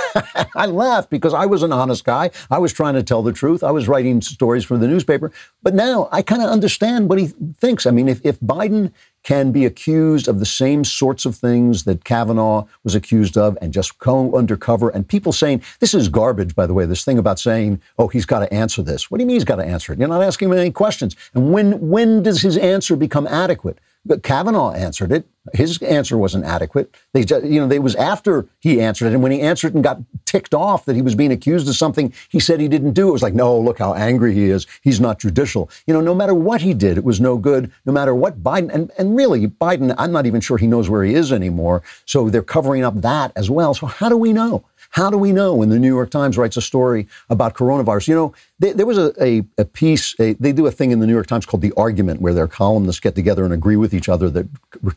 [0.56, 2.30] I laughed because I was an honest guy.
[2.50, 3.62] I was trying to tell the truth.
[3.62, 5.32] I was writing stories for the newspaper.
[5.62, 7.28] But now I kind of understand what he
[7.60, 7.86] thinks.
[7.86, 12.04] I mean, if, if Biden can be accused of the same sorts of things that
[12.04, 16.66] Kavanaugh was accused of and just go undercover, and people saying, this is garbage, by
[16.66, 19.10] the way, this thing about saying, oh, he's got to answer this.
[19.10, 19.98] What do you mean he's got to answer it?
[19.98, 21.14] You're not asking him any questions.
[21.34, 23.78] And when, when does his answer become adequate?
[24.04, 25.26] But Kavanaugh answered it.
[25.52, 26.94] His answer wasn't adequate.
[27.12, 29.82] They, just, you know, it was after he answered it, and when he answered and
[29.82, 33.08] got ticked off that he was being accused of something he said he didn't do,
[33.08, 34.66] it was like, no, look how angry he is.
[34.82, 35.68] He's not judicial.
[35.86, 37.72] You know, no matter what he did, it was no good.
[37.86, 41.02] No matter what Biden, and, and really, Biden, I'm not even sure he knows where
[41.04, 41.82] he is anymore.
[42.04, 43.74] So they're covering up that as well.
[43.74, 44.64] So how do we know?
[44.90, 48.08] How do we know when the New York Times writes a story about coronavirus?
[48.08, 51.00] You know, they, there was a, a, a piece, a, they do a thing in
[51.00, 53.92] the New York Times called The Argument, where their columnists get together and agree with
[53.92, 54.46] each other that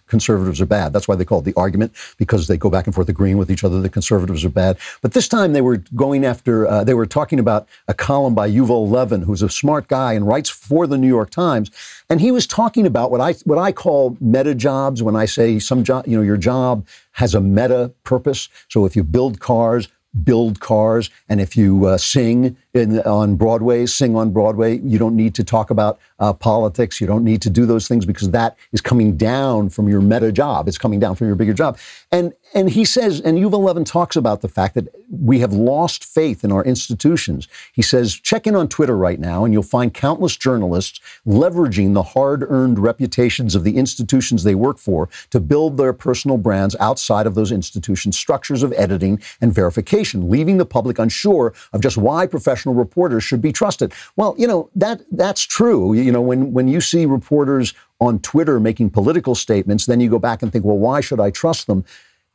[0.05, 0.93] conservatives are bad.
[0.93, 3.49] That's why they call it The Argument, because they go back and forth agreeing with
[3.49, 4.77] each other that conservatives are bad.
[5.01, 8.49] But this time they were going after, uh, they were talking about a column by
[8.51, 11.71] Yuval Levin, who's a smart guy and writes for the New York Times.
[12.07, 15.57] And he was talking about what I, what I call meta jobs when I say
[15.57, 18.47] some job, you know, your job has a meta purpose.
[18.67, 19.87] So if you build cars,
[20.23, 25.15] build cars, and if you uh, sing in, on Broadway, sing on Broadway, you don't
[25.15, 27.01] need to talk about uh, politics.
[27.01, 30.31] You don't need to do those things because that is coming down from your meta
[30.31, 30.67] job.
[30.67, 31.77] It's coming down from your bigger job.
[32.11, 36.05] And and he says, and Yuval Levin talks about the fact that we have lost
[36.05, 37.49] faith in our institutions.
[37.73, 42.03] He says, check in on Twitter right now, and you'll find countless journalists leveraging the
[42.03, 47.35] hard-earned reputations of the institutions they work for to build their personal brands outside of
[47.35, 52.75] those institutions' structures of editing and verification, leaving the public unsure of just why professional
[52.75, 53.93] reporters should be trusted.
[54.15, 55.93] Well, you know that that's true.
[55.93, 60.19] You know, when when you see reporters on Twitter making political statements, then you go
[60.19, 61.85] back and think, well, why should I trust them?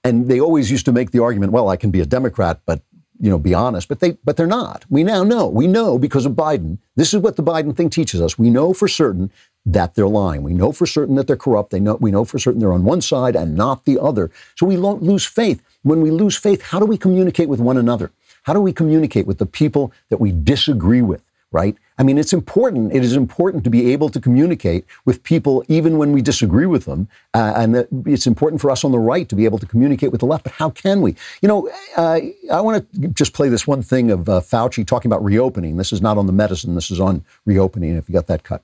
[0.02, 2.82] And they always used to make the argument, well, I can be a Democrat, but
[3.20, 4.86] you know, be honest, but they but they're not.
[4.88, 5.46] We now know.
[5.46, 6.78] We know because of Biden.
[6.96, 8.38] This is what the Biden thing teaches us.
[8.38, 9.30] We know for certain
[9.66, 10.42] that they're lying.
[10.42, 11.70] We know for certain that they're corrupt.
[11.70, 14.30] They know, we know for certain they're on one side and not the other.
[14.56, 15.62] So we don't lose faith.
[15.82, 18.10] When we lose faith, how do we communicate with one another?
[18.44, 21.76] How do we communicate with the people that we disagree with, right?
[21.98, 22.94] I mean, it's important.
[22.94, 26.86] It is important to be able to communicate with people even when we disagree with
[26.86, 27.08] them.
[27.34, 30.20] Uh, and it's important for us on the right to be able to communicate with
[30.20, 30.44] the left.
[30.44, 31.14] But how can we?
[31.42, 32.20] You know, uh,
[32.50, 35.76] I want to just play this one thing of uh, Fauci talking about reopening.
[35.76, 38.62] This is not on the medicine, this is on reopening, if you got that cut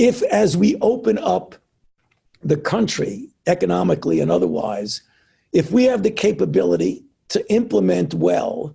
[0.00, 1.54] if as we open up
[2.42, 5.02] the country economically and otherwise,
[5.52, 8.74] if we have the capability to implement well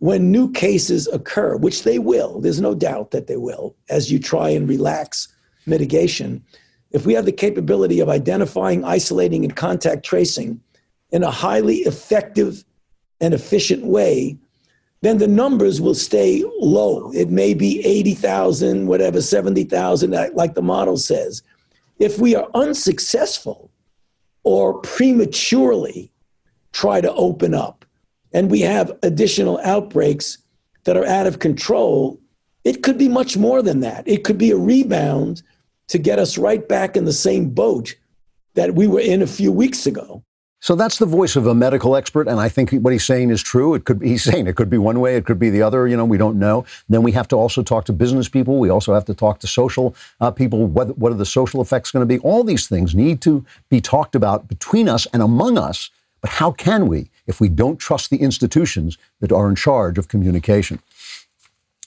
[0.00, 4.18] when new cases occur, which they will, there's no doubt that they will, as you
[4.18, 5.34] try and relax
[5.64, 6.44] mitigation,
[6.90, 10.60] if we have the capability of identifying, isolating, and contact tracing
[11.10, 12.64] in a highly effective
[13.22, 14.36] and efficient way,
[15.02, 17.12] then the numbers will stay low.
[17.12, 21.42] It may be 80,000, whatever, 70,000, like the model says.
[21.98, 23.70] If we are unsuccessful
[24.42, 26.12] or prematurely
[26.72, 27.84] try to open up
[28.32, 30.38] and we have additional outbreaks
[30.84, 32.20] that are out of control,
[32.64, 34.06] it could be much more than that.
[34.06, 35.42] It could be a rebound
[35.88, 37.94] to get us right back in the same boat
[38.54, 40.24] that we were in a few weeks ago.
[40.66, 43.40] So that's the voice of a medical expert, and I think what he's saying is
[43.40, 43.74] true.
[43.74, 45.86] It could be, he's saying it could be one way, it could be the other.
[45.86, 46.64] You know, we don't know.
[46.88, 48.58] Then we have to also talk to business people.
[48.58, 50.66] We also have to talk to social uh, people.
[50.66, 52.18] What, what are the social effects going to be?
[52.18, 55.90] All these things need to be talked about between us and among us.
[56.20, 60.08] But how can we if we don't trust the institutions that are in charge of
[60.08, 60.80] communication?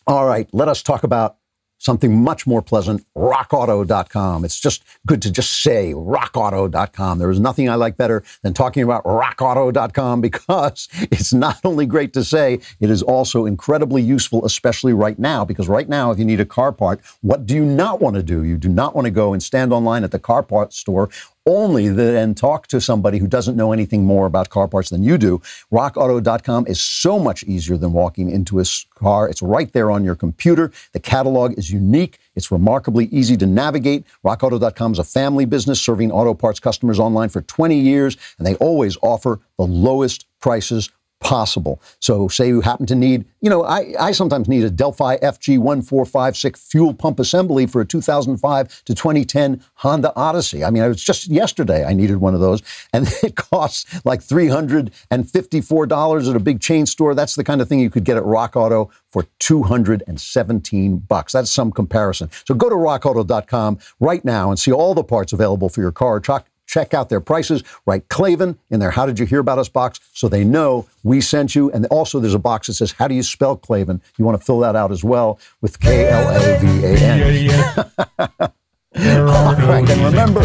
[0.08, 1.36] All right, let us talk about
[1.80, 4.46] something much more pleasant, rockauto.com.
[4.46, 7.18] It's just good to just say rockauto.com.
[7.18, 12.14] There is nothing I like better than talking about rockauto.com because it's not only great
[12.14, 15.44] to say, it is also incredibly useful, especially right now.
[15.44, 18.24] Because right now, if you need a car part, what do you not want to
[18.24, 18.44] do?
[18.44, 21.10] You do not want to go and stand online at the car parts store
[21.50, 25.18] only then talk to somebody who doesn't know anything more about car parts than you
[25.18, 25.42] do.
[25.72, 29.28] RockAuto.com is so much easier than walking into a car.
[29.28, 30.72] It's right there on your computer.
[30.94, 32.20] The catalog is unique.
[32.36, 34.06] It's remarkably easy to navigate.
[34.24, 38.56] RockAuto.com is a family business serving auto parts customers online for 20 years, and they
[38.56, 41.82] always offer the lowest prices possible.
[42.00, 46.58] So, say you happen to need, you know, I, I sometimes need a Delphi FG1456
[46.58, 50.64] fuel pump assembly for a 2005 to 2010 Honda Odyssey.
[50.64, 52.62] I mean, it was just yesterday I needed one of those,
[52.94, 57.16] and it costs like $354 at a big chain store.
[57.16, 61.34] That's the kind of thing you could get at Rock Auto for 217 bucks.
[61.34, 62.30] That's some comparison.
[62.48, 66.20] So go to rockauto.com right now and see all the parts available for your car,
[66.20, 69.68] truck, check out their prices, write Klavan in their How Did You Hear About Us
[69.68, 71.72] box so they know we sent you.
[71.72, 74.02] And also there's a box that says, How do you spell Klavan?
[74.18, 78.52] You want to fill that out as well with K L A V A N.
[78.96, 80.42] All right, and remember,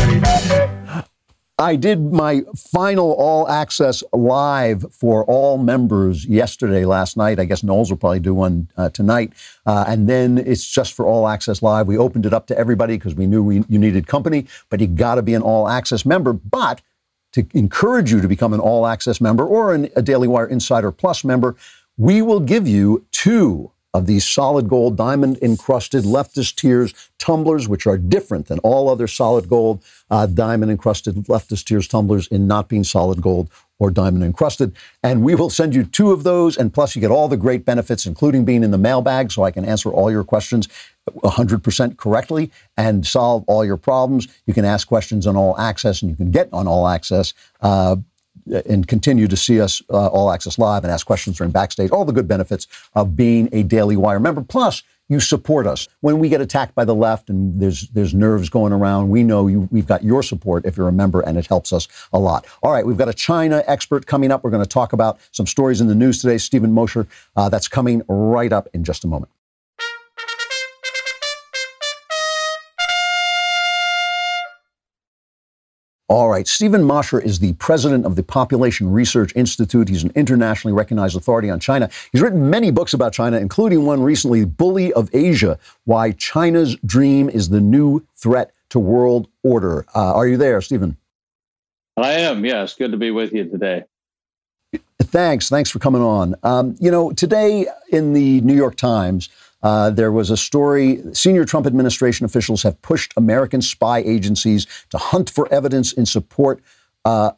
[1.59, 7.39] I did my final all access live for all members yesterday, last night.
[7.39, 9.33] I guess Knowles will probably do one uh, tonight.
[9.65, 11.87] Uh, and then it's just for all access live.
[11.87, 14.89] We opened it up to everybody because we knew we, you needed company, but you
[14.89, 16.33] got to be an all access member.
[16.33, 16.83] But
[17.35, 20.91] to encourage you to become an all access member or an, a Daily Wire Insider
[20.91, 21.55] Plus member,
[21.97, 27.87] we will give you two of these solid gold, diamond encrusted leftist tears tumblers, which
[27.87, 32.69] are different than all other solid gold, uh, diamond encrusted leftist tears tumblers in not
[32.69, 34.75] being solid gold or diamond encrusted.
[35.03, 36.57] And we will send you two of those.
[36.57, 39.51] And plus, you get all the great benefits, including being in the mailbag, so I
[39.51, 40.69] can answer all your questions
[41.11, 44.29] 100% correctly and solve all your problems.
[44.47, 47.33] You can ask questions on all access, and you can get on all access.
[47.61, 47.97] Uh,
[48.47, 52.05] and continue to see us uh, all access live and ask questions during backstage, all
[52.05, 54.43] the good benefits of being a Daily Wire member.
[54.43, 58.49] Plus, you support us when we get attacked by the left and there's there's nerves
[58.49, 59.11] going around.
[59.11, 61.89] We know you, we've got your support if you're a member, and it helps us
[62.13, 62.47] a lot.
[62.63, 64.43] All right, we've got a China expert coming up.
[64.43, 66.39] We're going to talk about some stories in the news today.
[66.39, 69.31] Stephen Mosher, uh, that's coming right up in just a moment.
[76.07, 76.47] All right.
[76.47, 79.89] Stephen Mosher is the president of the Population Research Institute.
[79.89, 81.89] He's an internationally recognized authority on China.
[82.13, 87.31] He's written many books about China, including one recently, Bully of Asia Why China's Dream
[87.31, 89.87] is the New Threat to World Order.
[89.95, 90.99] Uh, are you there, Stephen?
[91.97, 92.75] I am, yes.
[92.75, 93.85] Good to be with you today.
[94.99, 95.49] Thanks.
[95.49, 96.35] Thanks for coming on.
[96.43, 99.29] Um, you know, today in the New York Times,
[99.65, 104.99] uh, there was a story senior Trump administration officials have pushed American spy agencies to
[104.99, 106.63] hunt for evidence in support
[107.07, 107.33] uh,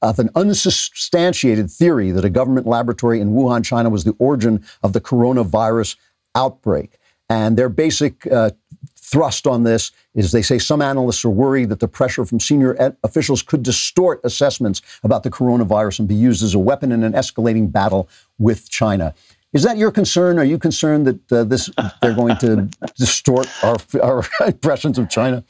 [0.00, 4.92] of an unsubstantiated theory that a government laboratory in Wuhan, China, was the origin of
[4.92, 5.96] the coronavirus
[6.36, 6.98] outbreak.
[7.28, 8.50] And their basic uh,
[8.96, 12.94] thrust on this is they say some analysts are worried that the pressure from senior
[13.02, 17.12] officials could distort assessments about the coronavirus and be used as a weapon in an
[17.12, 19.14] escalating battle with China.
[19.56, 20.38] Is that your concern?
[20.38, 21.70] Are you concerned that uh, this
[22.02, 25.44] they're going to distort our, our impressions of China?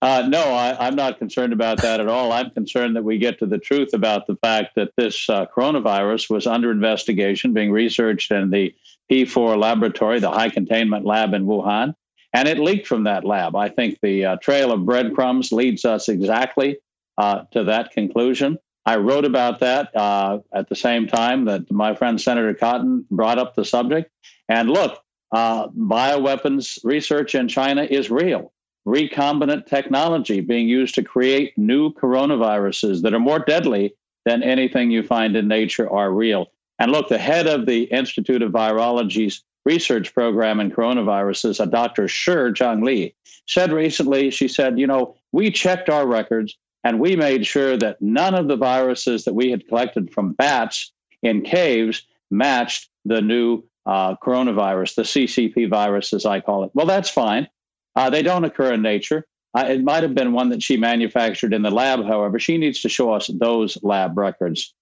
[0.00, 2.32] Uh, no, I, am not concerned about that at all.
[2.32, 6.30] I'm concerned that we get to the truth about the fact that this uh, coronavirus
[6.30, 8.74] was under investigation, being researched in the
[9.12, 11.94] P4 laboratory, the high containment lab in Wuhan,
[12.32, 13.54] and it leaked from that lab.
[13.54, 16.78] I think the uh, trail of breadcrumbs leads us exactly
[17.18, 18.56] uh, to that conclusion.
[18.86, 23.38] I wrote about that uh, at the same time that my friend Senator Cotton brought
[23.38, 24.10] up the subject.
[24.48, 28.52] And look, uh, bioweapons research in China is real
[28.86, 33.92] recombinant technology being used to create new coronaviruses that are more deadly
[34.24, 36.46] than anything you find in nature are real.
[36.78, 42.06] And look, the head of the Institute of Virology's research program in coronaviruses, a Dr.
[42.06, 43.14] Shi Zhengli,
[43.48, 46.56] said recently, she said, you know, we checked our records
[46.86, 50.92] and we made sure that none of the viruses that we had collected from bats
[51.20, 56.70] in caves matched the new uh, coronavirus, the CCP virus, as I call it.
[56.74, 57.48] Well, that's fine.
[57.96, 59.26] Uh, they don't occur in nature.
[59.52, 62.38] Uh, it might have been one that she manufactured in the lab, however.
[62.38, 64.72] She needs to show us those lab records.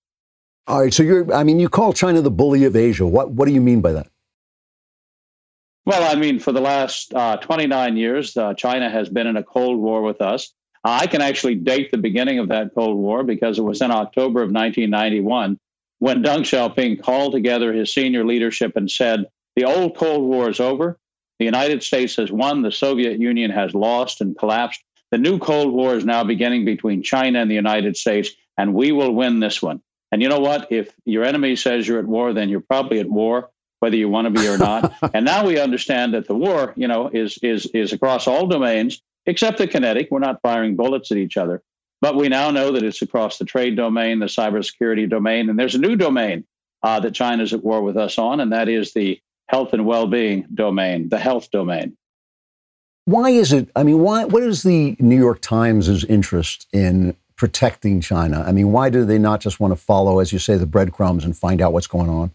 [0.66, 0.92] All right.
[0.92, 3.06] So you're, I mean, you call China the bully of Asia.
[3.06, 4.08] What, what do you mean by that?
[5.86, 9.42] Well, I mean, for the last uh, 29 years, uh, China has been in a
[9.42, 10.52] Cold War with us.
[10.84, 14.42] I can actually date the beginning of that Cold War because it was in October
[14.42, 15.58] of 1991
[15.98, 19.24] when Deng Xiaoping called together his senior leadership and said,
[19.56, 20.98] The old Cold War is over.
[21.38, 24.84] The United States has won, the Soviet Union has lost and collapsed.
[25.10, 28.92] The new Cold War is now beginning between China and the United States, and we
[28.92, 29.80] will win this one.
[30.12, 30.70] And you know what?
[30.70, 34.26] If your enemy says you're at war, then you're probably at war, whether you want
[34.26, 34.92] to be or not.
[35.14, 39.02] and now we understand that the war, you know, is is is across all domains
[39.26, 40.08] except the kinetic.
[40.10, 41.62] We're not firing bullets at each other.
[42.00, 45.74] But we now know that it's across the trade domain, the cybersecurity domain, and there's
[45.74, 46.44] a new domain
[46.82, 49.18] uh, that China's at war with us on, and that is the
[49.48, 51.96] health and well-being domain, the health domain.
[53.06, 53.70] Why is it?
[53.74, 54.24] I mean, why?
[54.24, 58.44] What is the New York Times' interest in protecting China?
[58.46, 61.24] I mean, why do they not just want to follow, as you say, the breadcrumbs
[61.24, 62.32] and find out what's going on?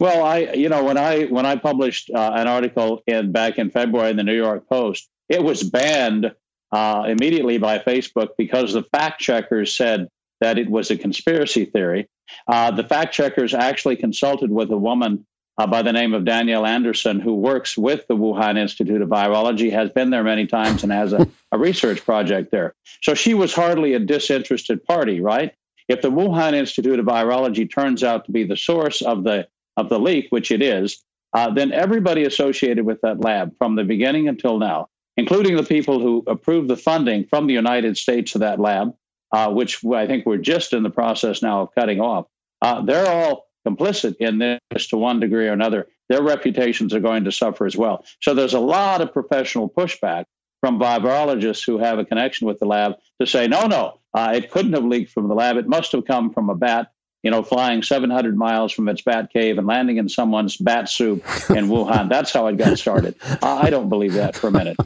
[0.00, 3.70] Well, I, you know, when I when I published uh, an article in back in
[3.70, 6.34] February in the New York Post, it was banned
[6.72, 10.08] uh, immediately by Facebook because the fact checkers said
[10.40, 12.08] that it was a conspiracy theory.
[12.48, 15.24] Uh, the fact checkers actually consulted with a woman
[15.56, 19.70] uh, by the name of Danielle Anderson, who works with the Wuhan Institute of Virology,
[19.70, 22.74] has been there many times and has a, a research project there.
[23.02, 25.52] So she was hardly a disinterested party, right?
[25.86, 29.46] If the Wuhan Institute of Virology turns out to be the source of the
[29.76, 31.02] of the leak, which it is,
[31.32, 36.00] uh, then everybody associated with that lab from the beginning until now, including the people
[36.00, 38.94] who approved the funding from the United States to that lab,
[39.32, 42.26] uh, which I think we're just in the process now of cutting off,
[42.62, 47.24] uh, they're all complicit in this to one degree or another, their reputations are going
[47.24, 48.04] to suffer as well.
[48.20, 50.26] So there's a lot of professional pushback
[50.60, 54.50] from virologists who have a connection with the lab to say, no, no, uh, it
[54.50, 55.56] couldn't have leaked from the lab.
[55.56, 56.92] It must have come from a bat,
[57.22, 61.18] you know, flying 700 miles from its bat cave and landing in someone's bat soup
[61.50, 62.08] in Wuhan.
[62.08, 63.14] That's how it got started.
[63.42, 64.76] I don't believe that for a minute.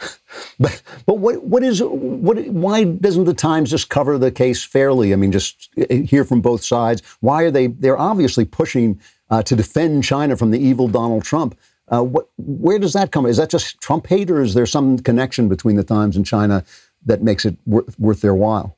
[0.58, 2.38] But but what what is what?
[2.46, 5.12] Why doesn't the Times just cover the case fairly?
[5.12, 7.02] I mean, just hear from both sides.
[7.20, 7.66] Why are they?
[7.68, 11.58] They're obviously pushing uh, to defend China from the evil Donald Trump.
[11.88, 12.28] Uh, what?
[12.36, 13.26] Where does that come?
[13.26, 16.64] Is that just Trump hate, or is there some connection between the Times and China
[17.04, 18.76] that makes it worth, worth their while?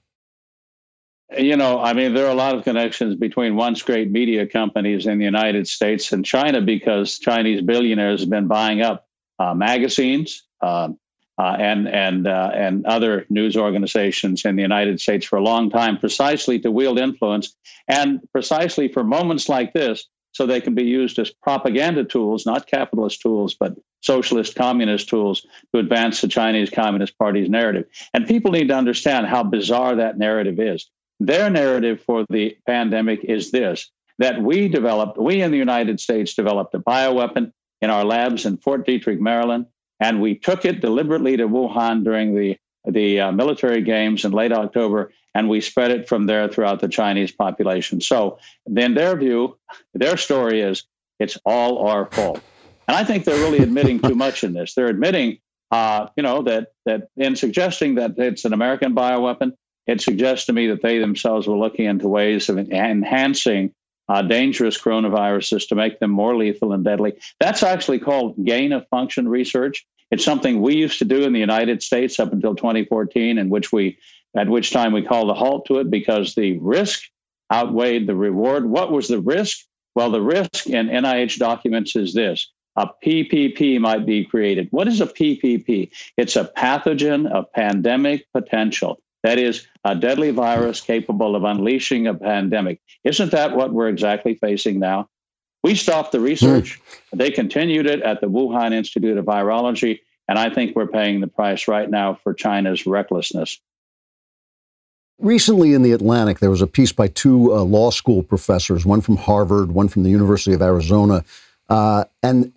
[1.37, 5.07] You know, I mean, there are a lot of connections between once great media companies
[5.07, 9.09] in the United States and China because Chinese billionaires have been buying up
[9.39, 10.91] uh, magazines, uh,
[11.39, 15.71] uh, and and uh, and other news organizations in the United States for a long
[15.71, 17.55] time, precisely to wield influence
[17.89, 22.67] and precisely for moments like this, so they can be used as propaganda tools, not
[22.67, 27.85] capitalist tools, but socialist communist tools to advance the Chinese Communist Party's narrative.
[28.15, 30.89] And people need to understand how bizarre that narrative is.
[31.21, 36.35] Their narrative for the pandemic is this: that we developed, we in the United States
[36.35, 39.67] developed a bioweapon in our labs in Fort Detrick, Maryland
[40.01, 42.57] and we took it deliberately to Wuhan during the
[42.89, 46.89] the uh, military games in late October, and we spread it from there throughout the
[46.89, 48.01] Chinese population.
[48.01, 49.59] So, in their view,
[49.93, 50.85] their story is
[51.19, 52.41] it's all our fault,
[52.87, 54.75] and I think they're really admitting too much in this.
[54.75, 55.39] They're admitting,
[55.71, 59.53] uh, you know, that that in suggesting that it's an American bioweapon,
[59.87, 63.75] it suggests to me that they themselves were looking into ways of enhancing
[64.09, 67.15] uh, dangerous coronaviruses to make them more lethal and deadly.
[67.41, 69.87] That's actually called gain of function research.
[70.11, 73.73] It's something we used to do in the United States up until 2014, in which
[73.73, 73.99] we,
[74.37, 77.03] at which time we called a halt to it because the risk
[77.53, 78.69] outweighed the reward.
[78.69, 79.59] What was the risk?
[79.95, 84.69] Well, the risk in NIH documents is this a PPP might be created.
[84.71, 85.91] What is a PPP?
[86.17, 89.01] It's a pathogen of pandemic potential.
[89.23, 92.81] That is a deadly virus capable of unleashing a pandemic.
[93.05, 95.09] Isn't that what we're exactly facing now?
[95.63, 96.81] We stopped the research.
[97.13, 97.19] Mm.
[97.19, 100.01] They continued it at the Wuhan Institute of Virology.
[100.29, 103.61] And I think we're paying the price right now for China's recklessness.
[105.19, 109.01] Recently in The Atlantic, there was a piece by two uh, law school professors, one
[109.01, 111.25] from Harvard, one from the University of Arizona.
[111.69, 112.53] Uh, and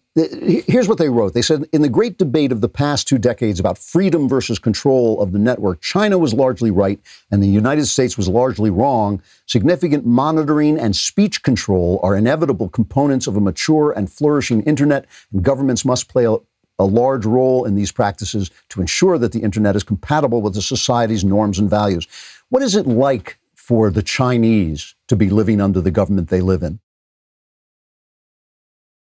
[0.67, 1.33] Here's what they wrote.
[1.33, 5.21] They said In the great debate of the past two decades about freedom versus control
[5.21, 6.99] of the network, China was largely right
[7.31, 9.21] and the United States was largely wrong.
[9.45, 15.43] Significant monitoring and speech control are inevitable components of a mature and flourishing internet, and
[15.43, 16.35] governments must play a,
[16.79, 20.61] a large role in these practices to ensure that the internet is compatible with the
[20.61, 22.07] society's norms and values.
[22.49, 26.63] What is it like for the Chinese to be living under the government they live
[26.63, 26.79] in?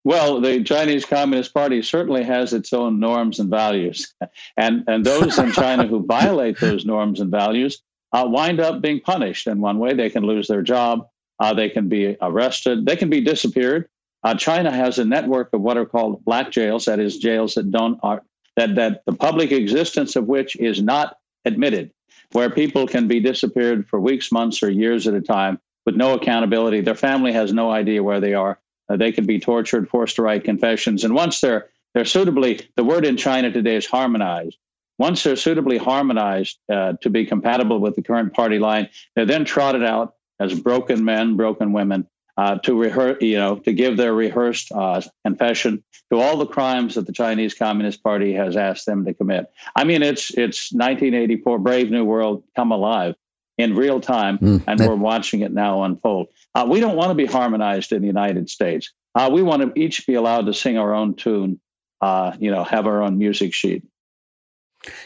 [0.03, 4.13] Well, the Chinese Communist Party certainly has its own norms and values.
[4.57, 7.81] And, and those in China who violate those norms and values
[8.13, 9.93] uh, wind up being punished in one way.
[9.93, 11.07] They can lose their job,
[11.39, 13.87] uh, they can be arrested, they can be disappeared.
[14.23, 17.71] Uh, China has a network of what are called black jails, that is, jails that
[17.71, 18.21] don't are,
[18.55, 21.91] that that the public existence of which is not admitted,
[22.33, 26.13] where people can be disappeared for weeks, months, or years at a time with no
[26.13, 26.81] accountability.
[26.81, 28.59] Their family has no idea where they are.
[28.91, 32.83] Uh, they can be tortured, forced to write confessions, and once they're they're suitably the
[32.83, 34.57] word in China today is harmonized.
[34.97, 39.45] Once they're suitably harmonized uh, to be compatible with the current party line, they're then
[39.45, 44.13] trotted out as broken men, broken women, uh, to rehearse, you know, to give their
[44.13, 49.05] rehearsed uh, confession to all the crimes that the Chinese Communist Party has asked them
[49.05, 49.45] to commit.
[49.75, 53.15] I mean, it's it's 1984, Brave New World, come alive
[53.61, 56.27] in real time, mm, and that- we're watching it now unfold.
[56.53, 58.91] Uh, we don't want to be harmonized in the United States.
[59.15, 61.59] Uh, we want to each be allowed to sing our own tune,
[62.01, 63.83] uh, you know, have our own music sheet.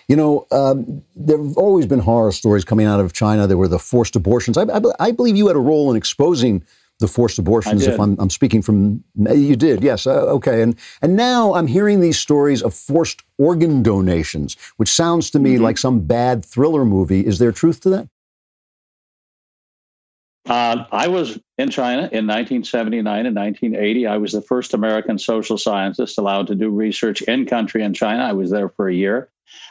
[0.08, 3.46] You know, um, there have always been horror stories coming out of China.
[3.46, 4.58] There were the forced abortions.
[4.58, 6.64] I, I, I believe you had a role in exposing
[7.00, 7.86] the forced abortions.
[7.86, 10.62] If I'm, I'm, speaking from, you did, yes, uh, okay.
[10.62, 15.56] And and now I'm hearing these stories of forced organ donations, which sounds to me
[15.56, 15.64] mm-hmm.
[15.64, 17.26] like some bad thriller movie.
[17.26, 18.10] Is there truth to that?
[20.48, 24.08] Uh, I was in China in 1979 and 1980.
[24.08, 28.24] I was the first American social scientist allowed to do research in country in China.
[28.24, 29.30] I was there for a year.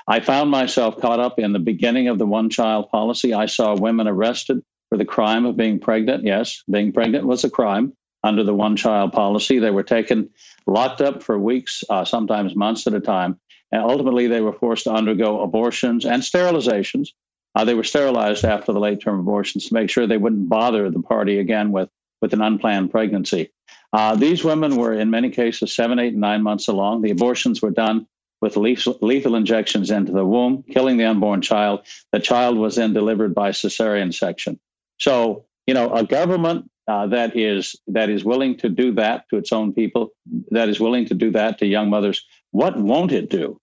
[0.09, 3.33] I found myself caught up in the beginning of the one child policy.
[3.33, 6.25] I saw women arrested for the crime of being pregnant.
[6.25, 7.93] Yes, being pregnant was a crime
[8.25, 9.59] under the one child policy.
[9.59, 10.31] They were taken,
[10.67, 13.39] locked up for weeks, uh, sometimes months at a time.
[13.71, 17.09] And ultimately, they were forced to undergo abortions and sterilizations
[17.55, 20.91] uh, they were sterilized after the late term abortions to make sure they wouldn't bother
[20.91, 21.89] the party again with,
[22.21, 23.51] with an unplanned pregnancy.
[23.93, 27.03] Uh, these women were, in many cases, seven, eight, and nine months along.
[27.03, 28.07] The abortions were done
[28.41, 31.87] with lethal, lethal injections into the womb, killing the unborn child.
[32.13, 34.59] The child was then delivered by cesarean section.
[34.99, 39.37] So, you know, a government uh, that is that is willing to do that to
[39.37, 40.11] its own people,
[40.51, 43.59] that is willing to do that to young mothers, what won't it do?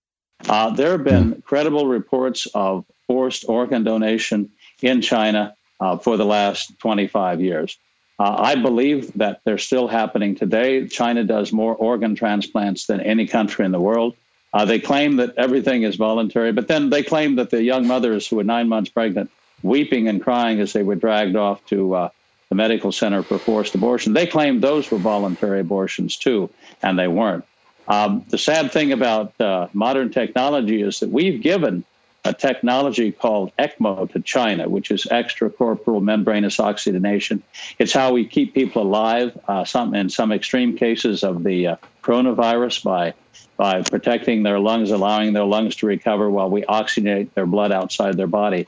[0.48, 2.84] Uh, there have been credible reports of
[3.22, 4.50] forced organ donation
[4.82, 7.78] in China uh, for the last 25 years.
[8.18, 10.88] Uh, I believe that they're still happening today.
[10.88, 14.16] China does more organ transplants than any country in the world.
[14.52, 18.26] Uh, they claim that everything is voluntary, but then they claim that the young mothers
[18.26, 19.30] who were nine months pregnant,
[19.62, 22.08] weeping and crying as they were dragged off to uh,
[22.48, 26.50] the medical center for forced abortion, they claim those were voluntary abortions too,
[26.82, 27.44] and they weren't.
[27.86, 31.84] Um, the sad thing about uh, modern technology is that we've given
[32.24, 37.42] a technology called ECMO to China, which is extracorporeal membranous oxygenation.
[37.78, 41.76] It's how we keep people alive, uh, some in some extreme cases of the uh,
[42.02, 43.14] coronavirus by
[43.56, 48.16] by protecting their lungs, allowing their lungs to recover while we oxygenate their blood outside
[48.16, 48.66] their body.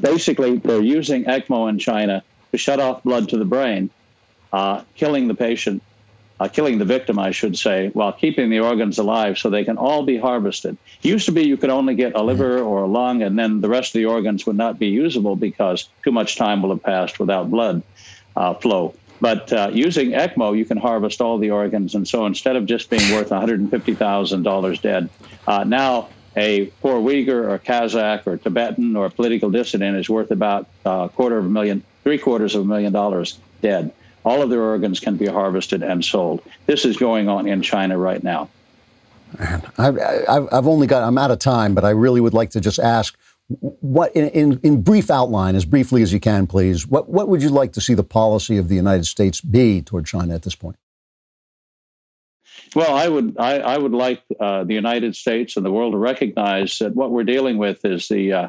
[0.00, 2.22] Basically, they're using ECMO in China
[2.52, 3.90] to shut off blood to the brain,
[4.52, 5.82] uh, killing the patient
[6.40, 9.76] uh, killing the victim, I should say, while keeping the organs alive so they can
[9.76, 10.76] all be harvested.
[11.02, 13.60] It used to be you could only get a liver or a lung, and then
[13.60, 16.82] the rest of the organs would not be usable because too much time will have
[16.82, 17.82] passed without blood
[18.36, 18.94] uh, flow.
[19.20, 21.96] But uh, using ECMO, you can harvest all the organs.
[21.96, 25.10] And so instead of just being worth $150,000 dead,
[25.46, 30.68] uh, now a poor Uyghur or Kazakh or Tibetan or political dissident is worth about
[30.86, 33.92] a uh, quarter of a million, three quarters of a million dollars dead
[34.24, 36.42] all of their organs can be harvested and sold.
[36.66, 38.48] This is going on in China right now.
[39.76, 42.78] I've, I've only got, I'm out of time, but I really would like to just
[42.78, 43.16] ask
[43.48, 47.42] what, in, in, in, brief outline, as briefly as you can, please, what, what would
[47.42, 50.54] you like to see the policy of the United States be toward China at this
[50.54, 50.76] point?
[52.74, 55.98] Well, I would I, I would like uh, the United States and the world to
[55.98, 58.48] recognize that what we're dealing with is the uh,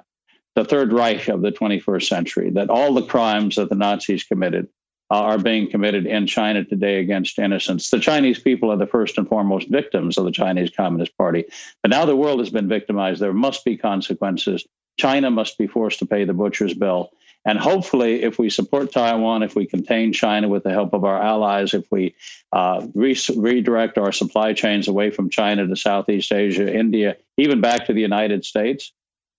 [0.56, 2.50] the Third Reich of the 21st century.
[2.50, 4.68] That all the crimes that the Nazis committed
[5.12, 7.90] uh, are being committed in China today against innocents.
[7.90, 11.46] The Chinese people are the first and foremost victims of the Chinese Communist Party.
[11.82, 13.20] But now the world has been victimized.
[13.20, 14.66] There must be consequences.
[14.98, 17.12] China must be forced to pay the butcher's bill.
[17.46, 21.22] And hopefully, if we support Taiwan, if we contain China with the help of our
[21.22, 22.14] allies, if we
[22.52, 27.86] uh, re- redirect our supply chains away from China to Southeast Asia, India, even back
[27.86, 28.92] to the United States,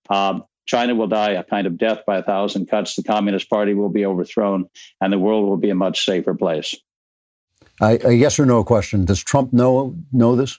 [0.09, 2.97] um, China will die a kind of death by a thousand cuts.
[2.97, 4.69] The Communist Party will be overthrown,
[5.01, 6.77] and the world will be a much safer place.
[7.81, 9.05] a yes or no question.
[9.05, 10.59] Does Trump know know this?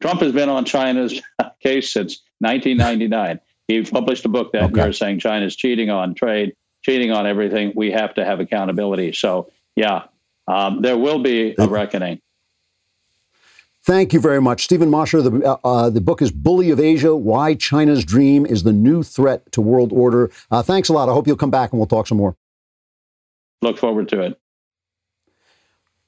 [0.00, 1.20] Trump has been on China's
[1.62, 3.40] case since 1999.
[3.66, 4.82] he published a book that okay.
[4.82, 7.72] year saying China's cheating on trade, cheating on everything.
[7.74, 9.12] We have to have accountability.
[9.12, 10.04] So, yeah,
[10.46, 12.20] um, there will be a reckoning.
[13.88, 14.64] Thank you very much.
[14.64, 18.62] Stephen Mosher, the, uh, uh, the book is Bully of Asia Why China's Dream is
[18.62, 20.30] the New Threat to World Order.
[20.50, 21.08] Uh, thanks a lot.
[21.08, 22.36] I hope you'll come back and we'll talk some more.
[23.62, 24.38] Look forward to it.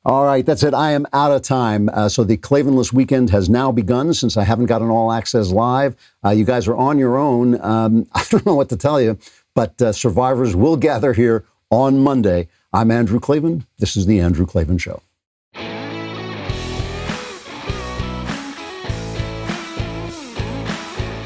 [0.05, 0.74] All right, that's it.
[0.74, 1.89] I am out of time.
[1.89, 5.51] Uh, so the Klavanless weekend has now begun since I haven't got an all access
[5.51, 5.97] live.
[6.22, 7.59] Uh, you guys are on your own.
[7.62, 9.16] Um, I don't know what to tell you,
[9.55, 12.49] but uh, survivors will gather here on Monday.
[12.74, 13.64] I'm Andrew Klavan.
[13.78, 15.01] This is The Andrew Klavan Show.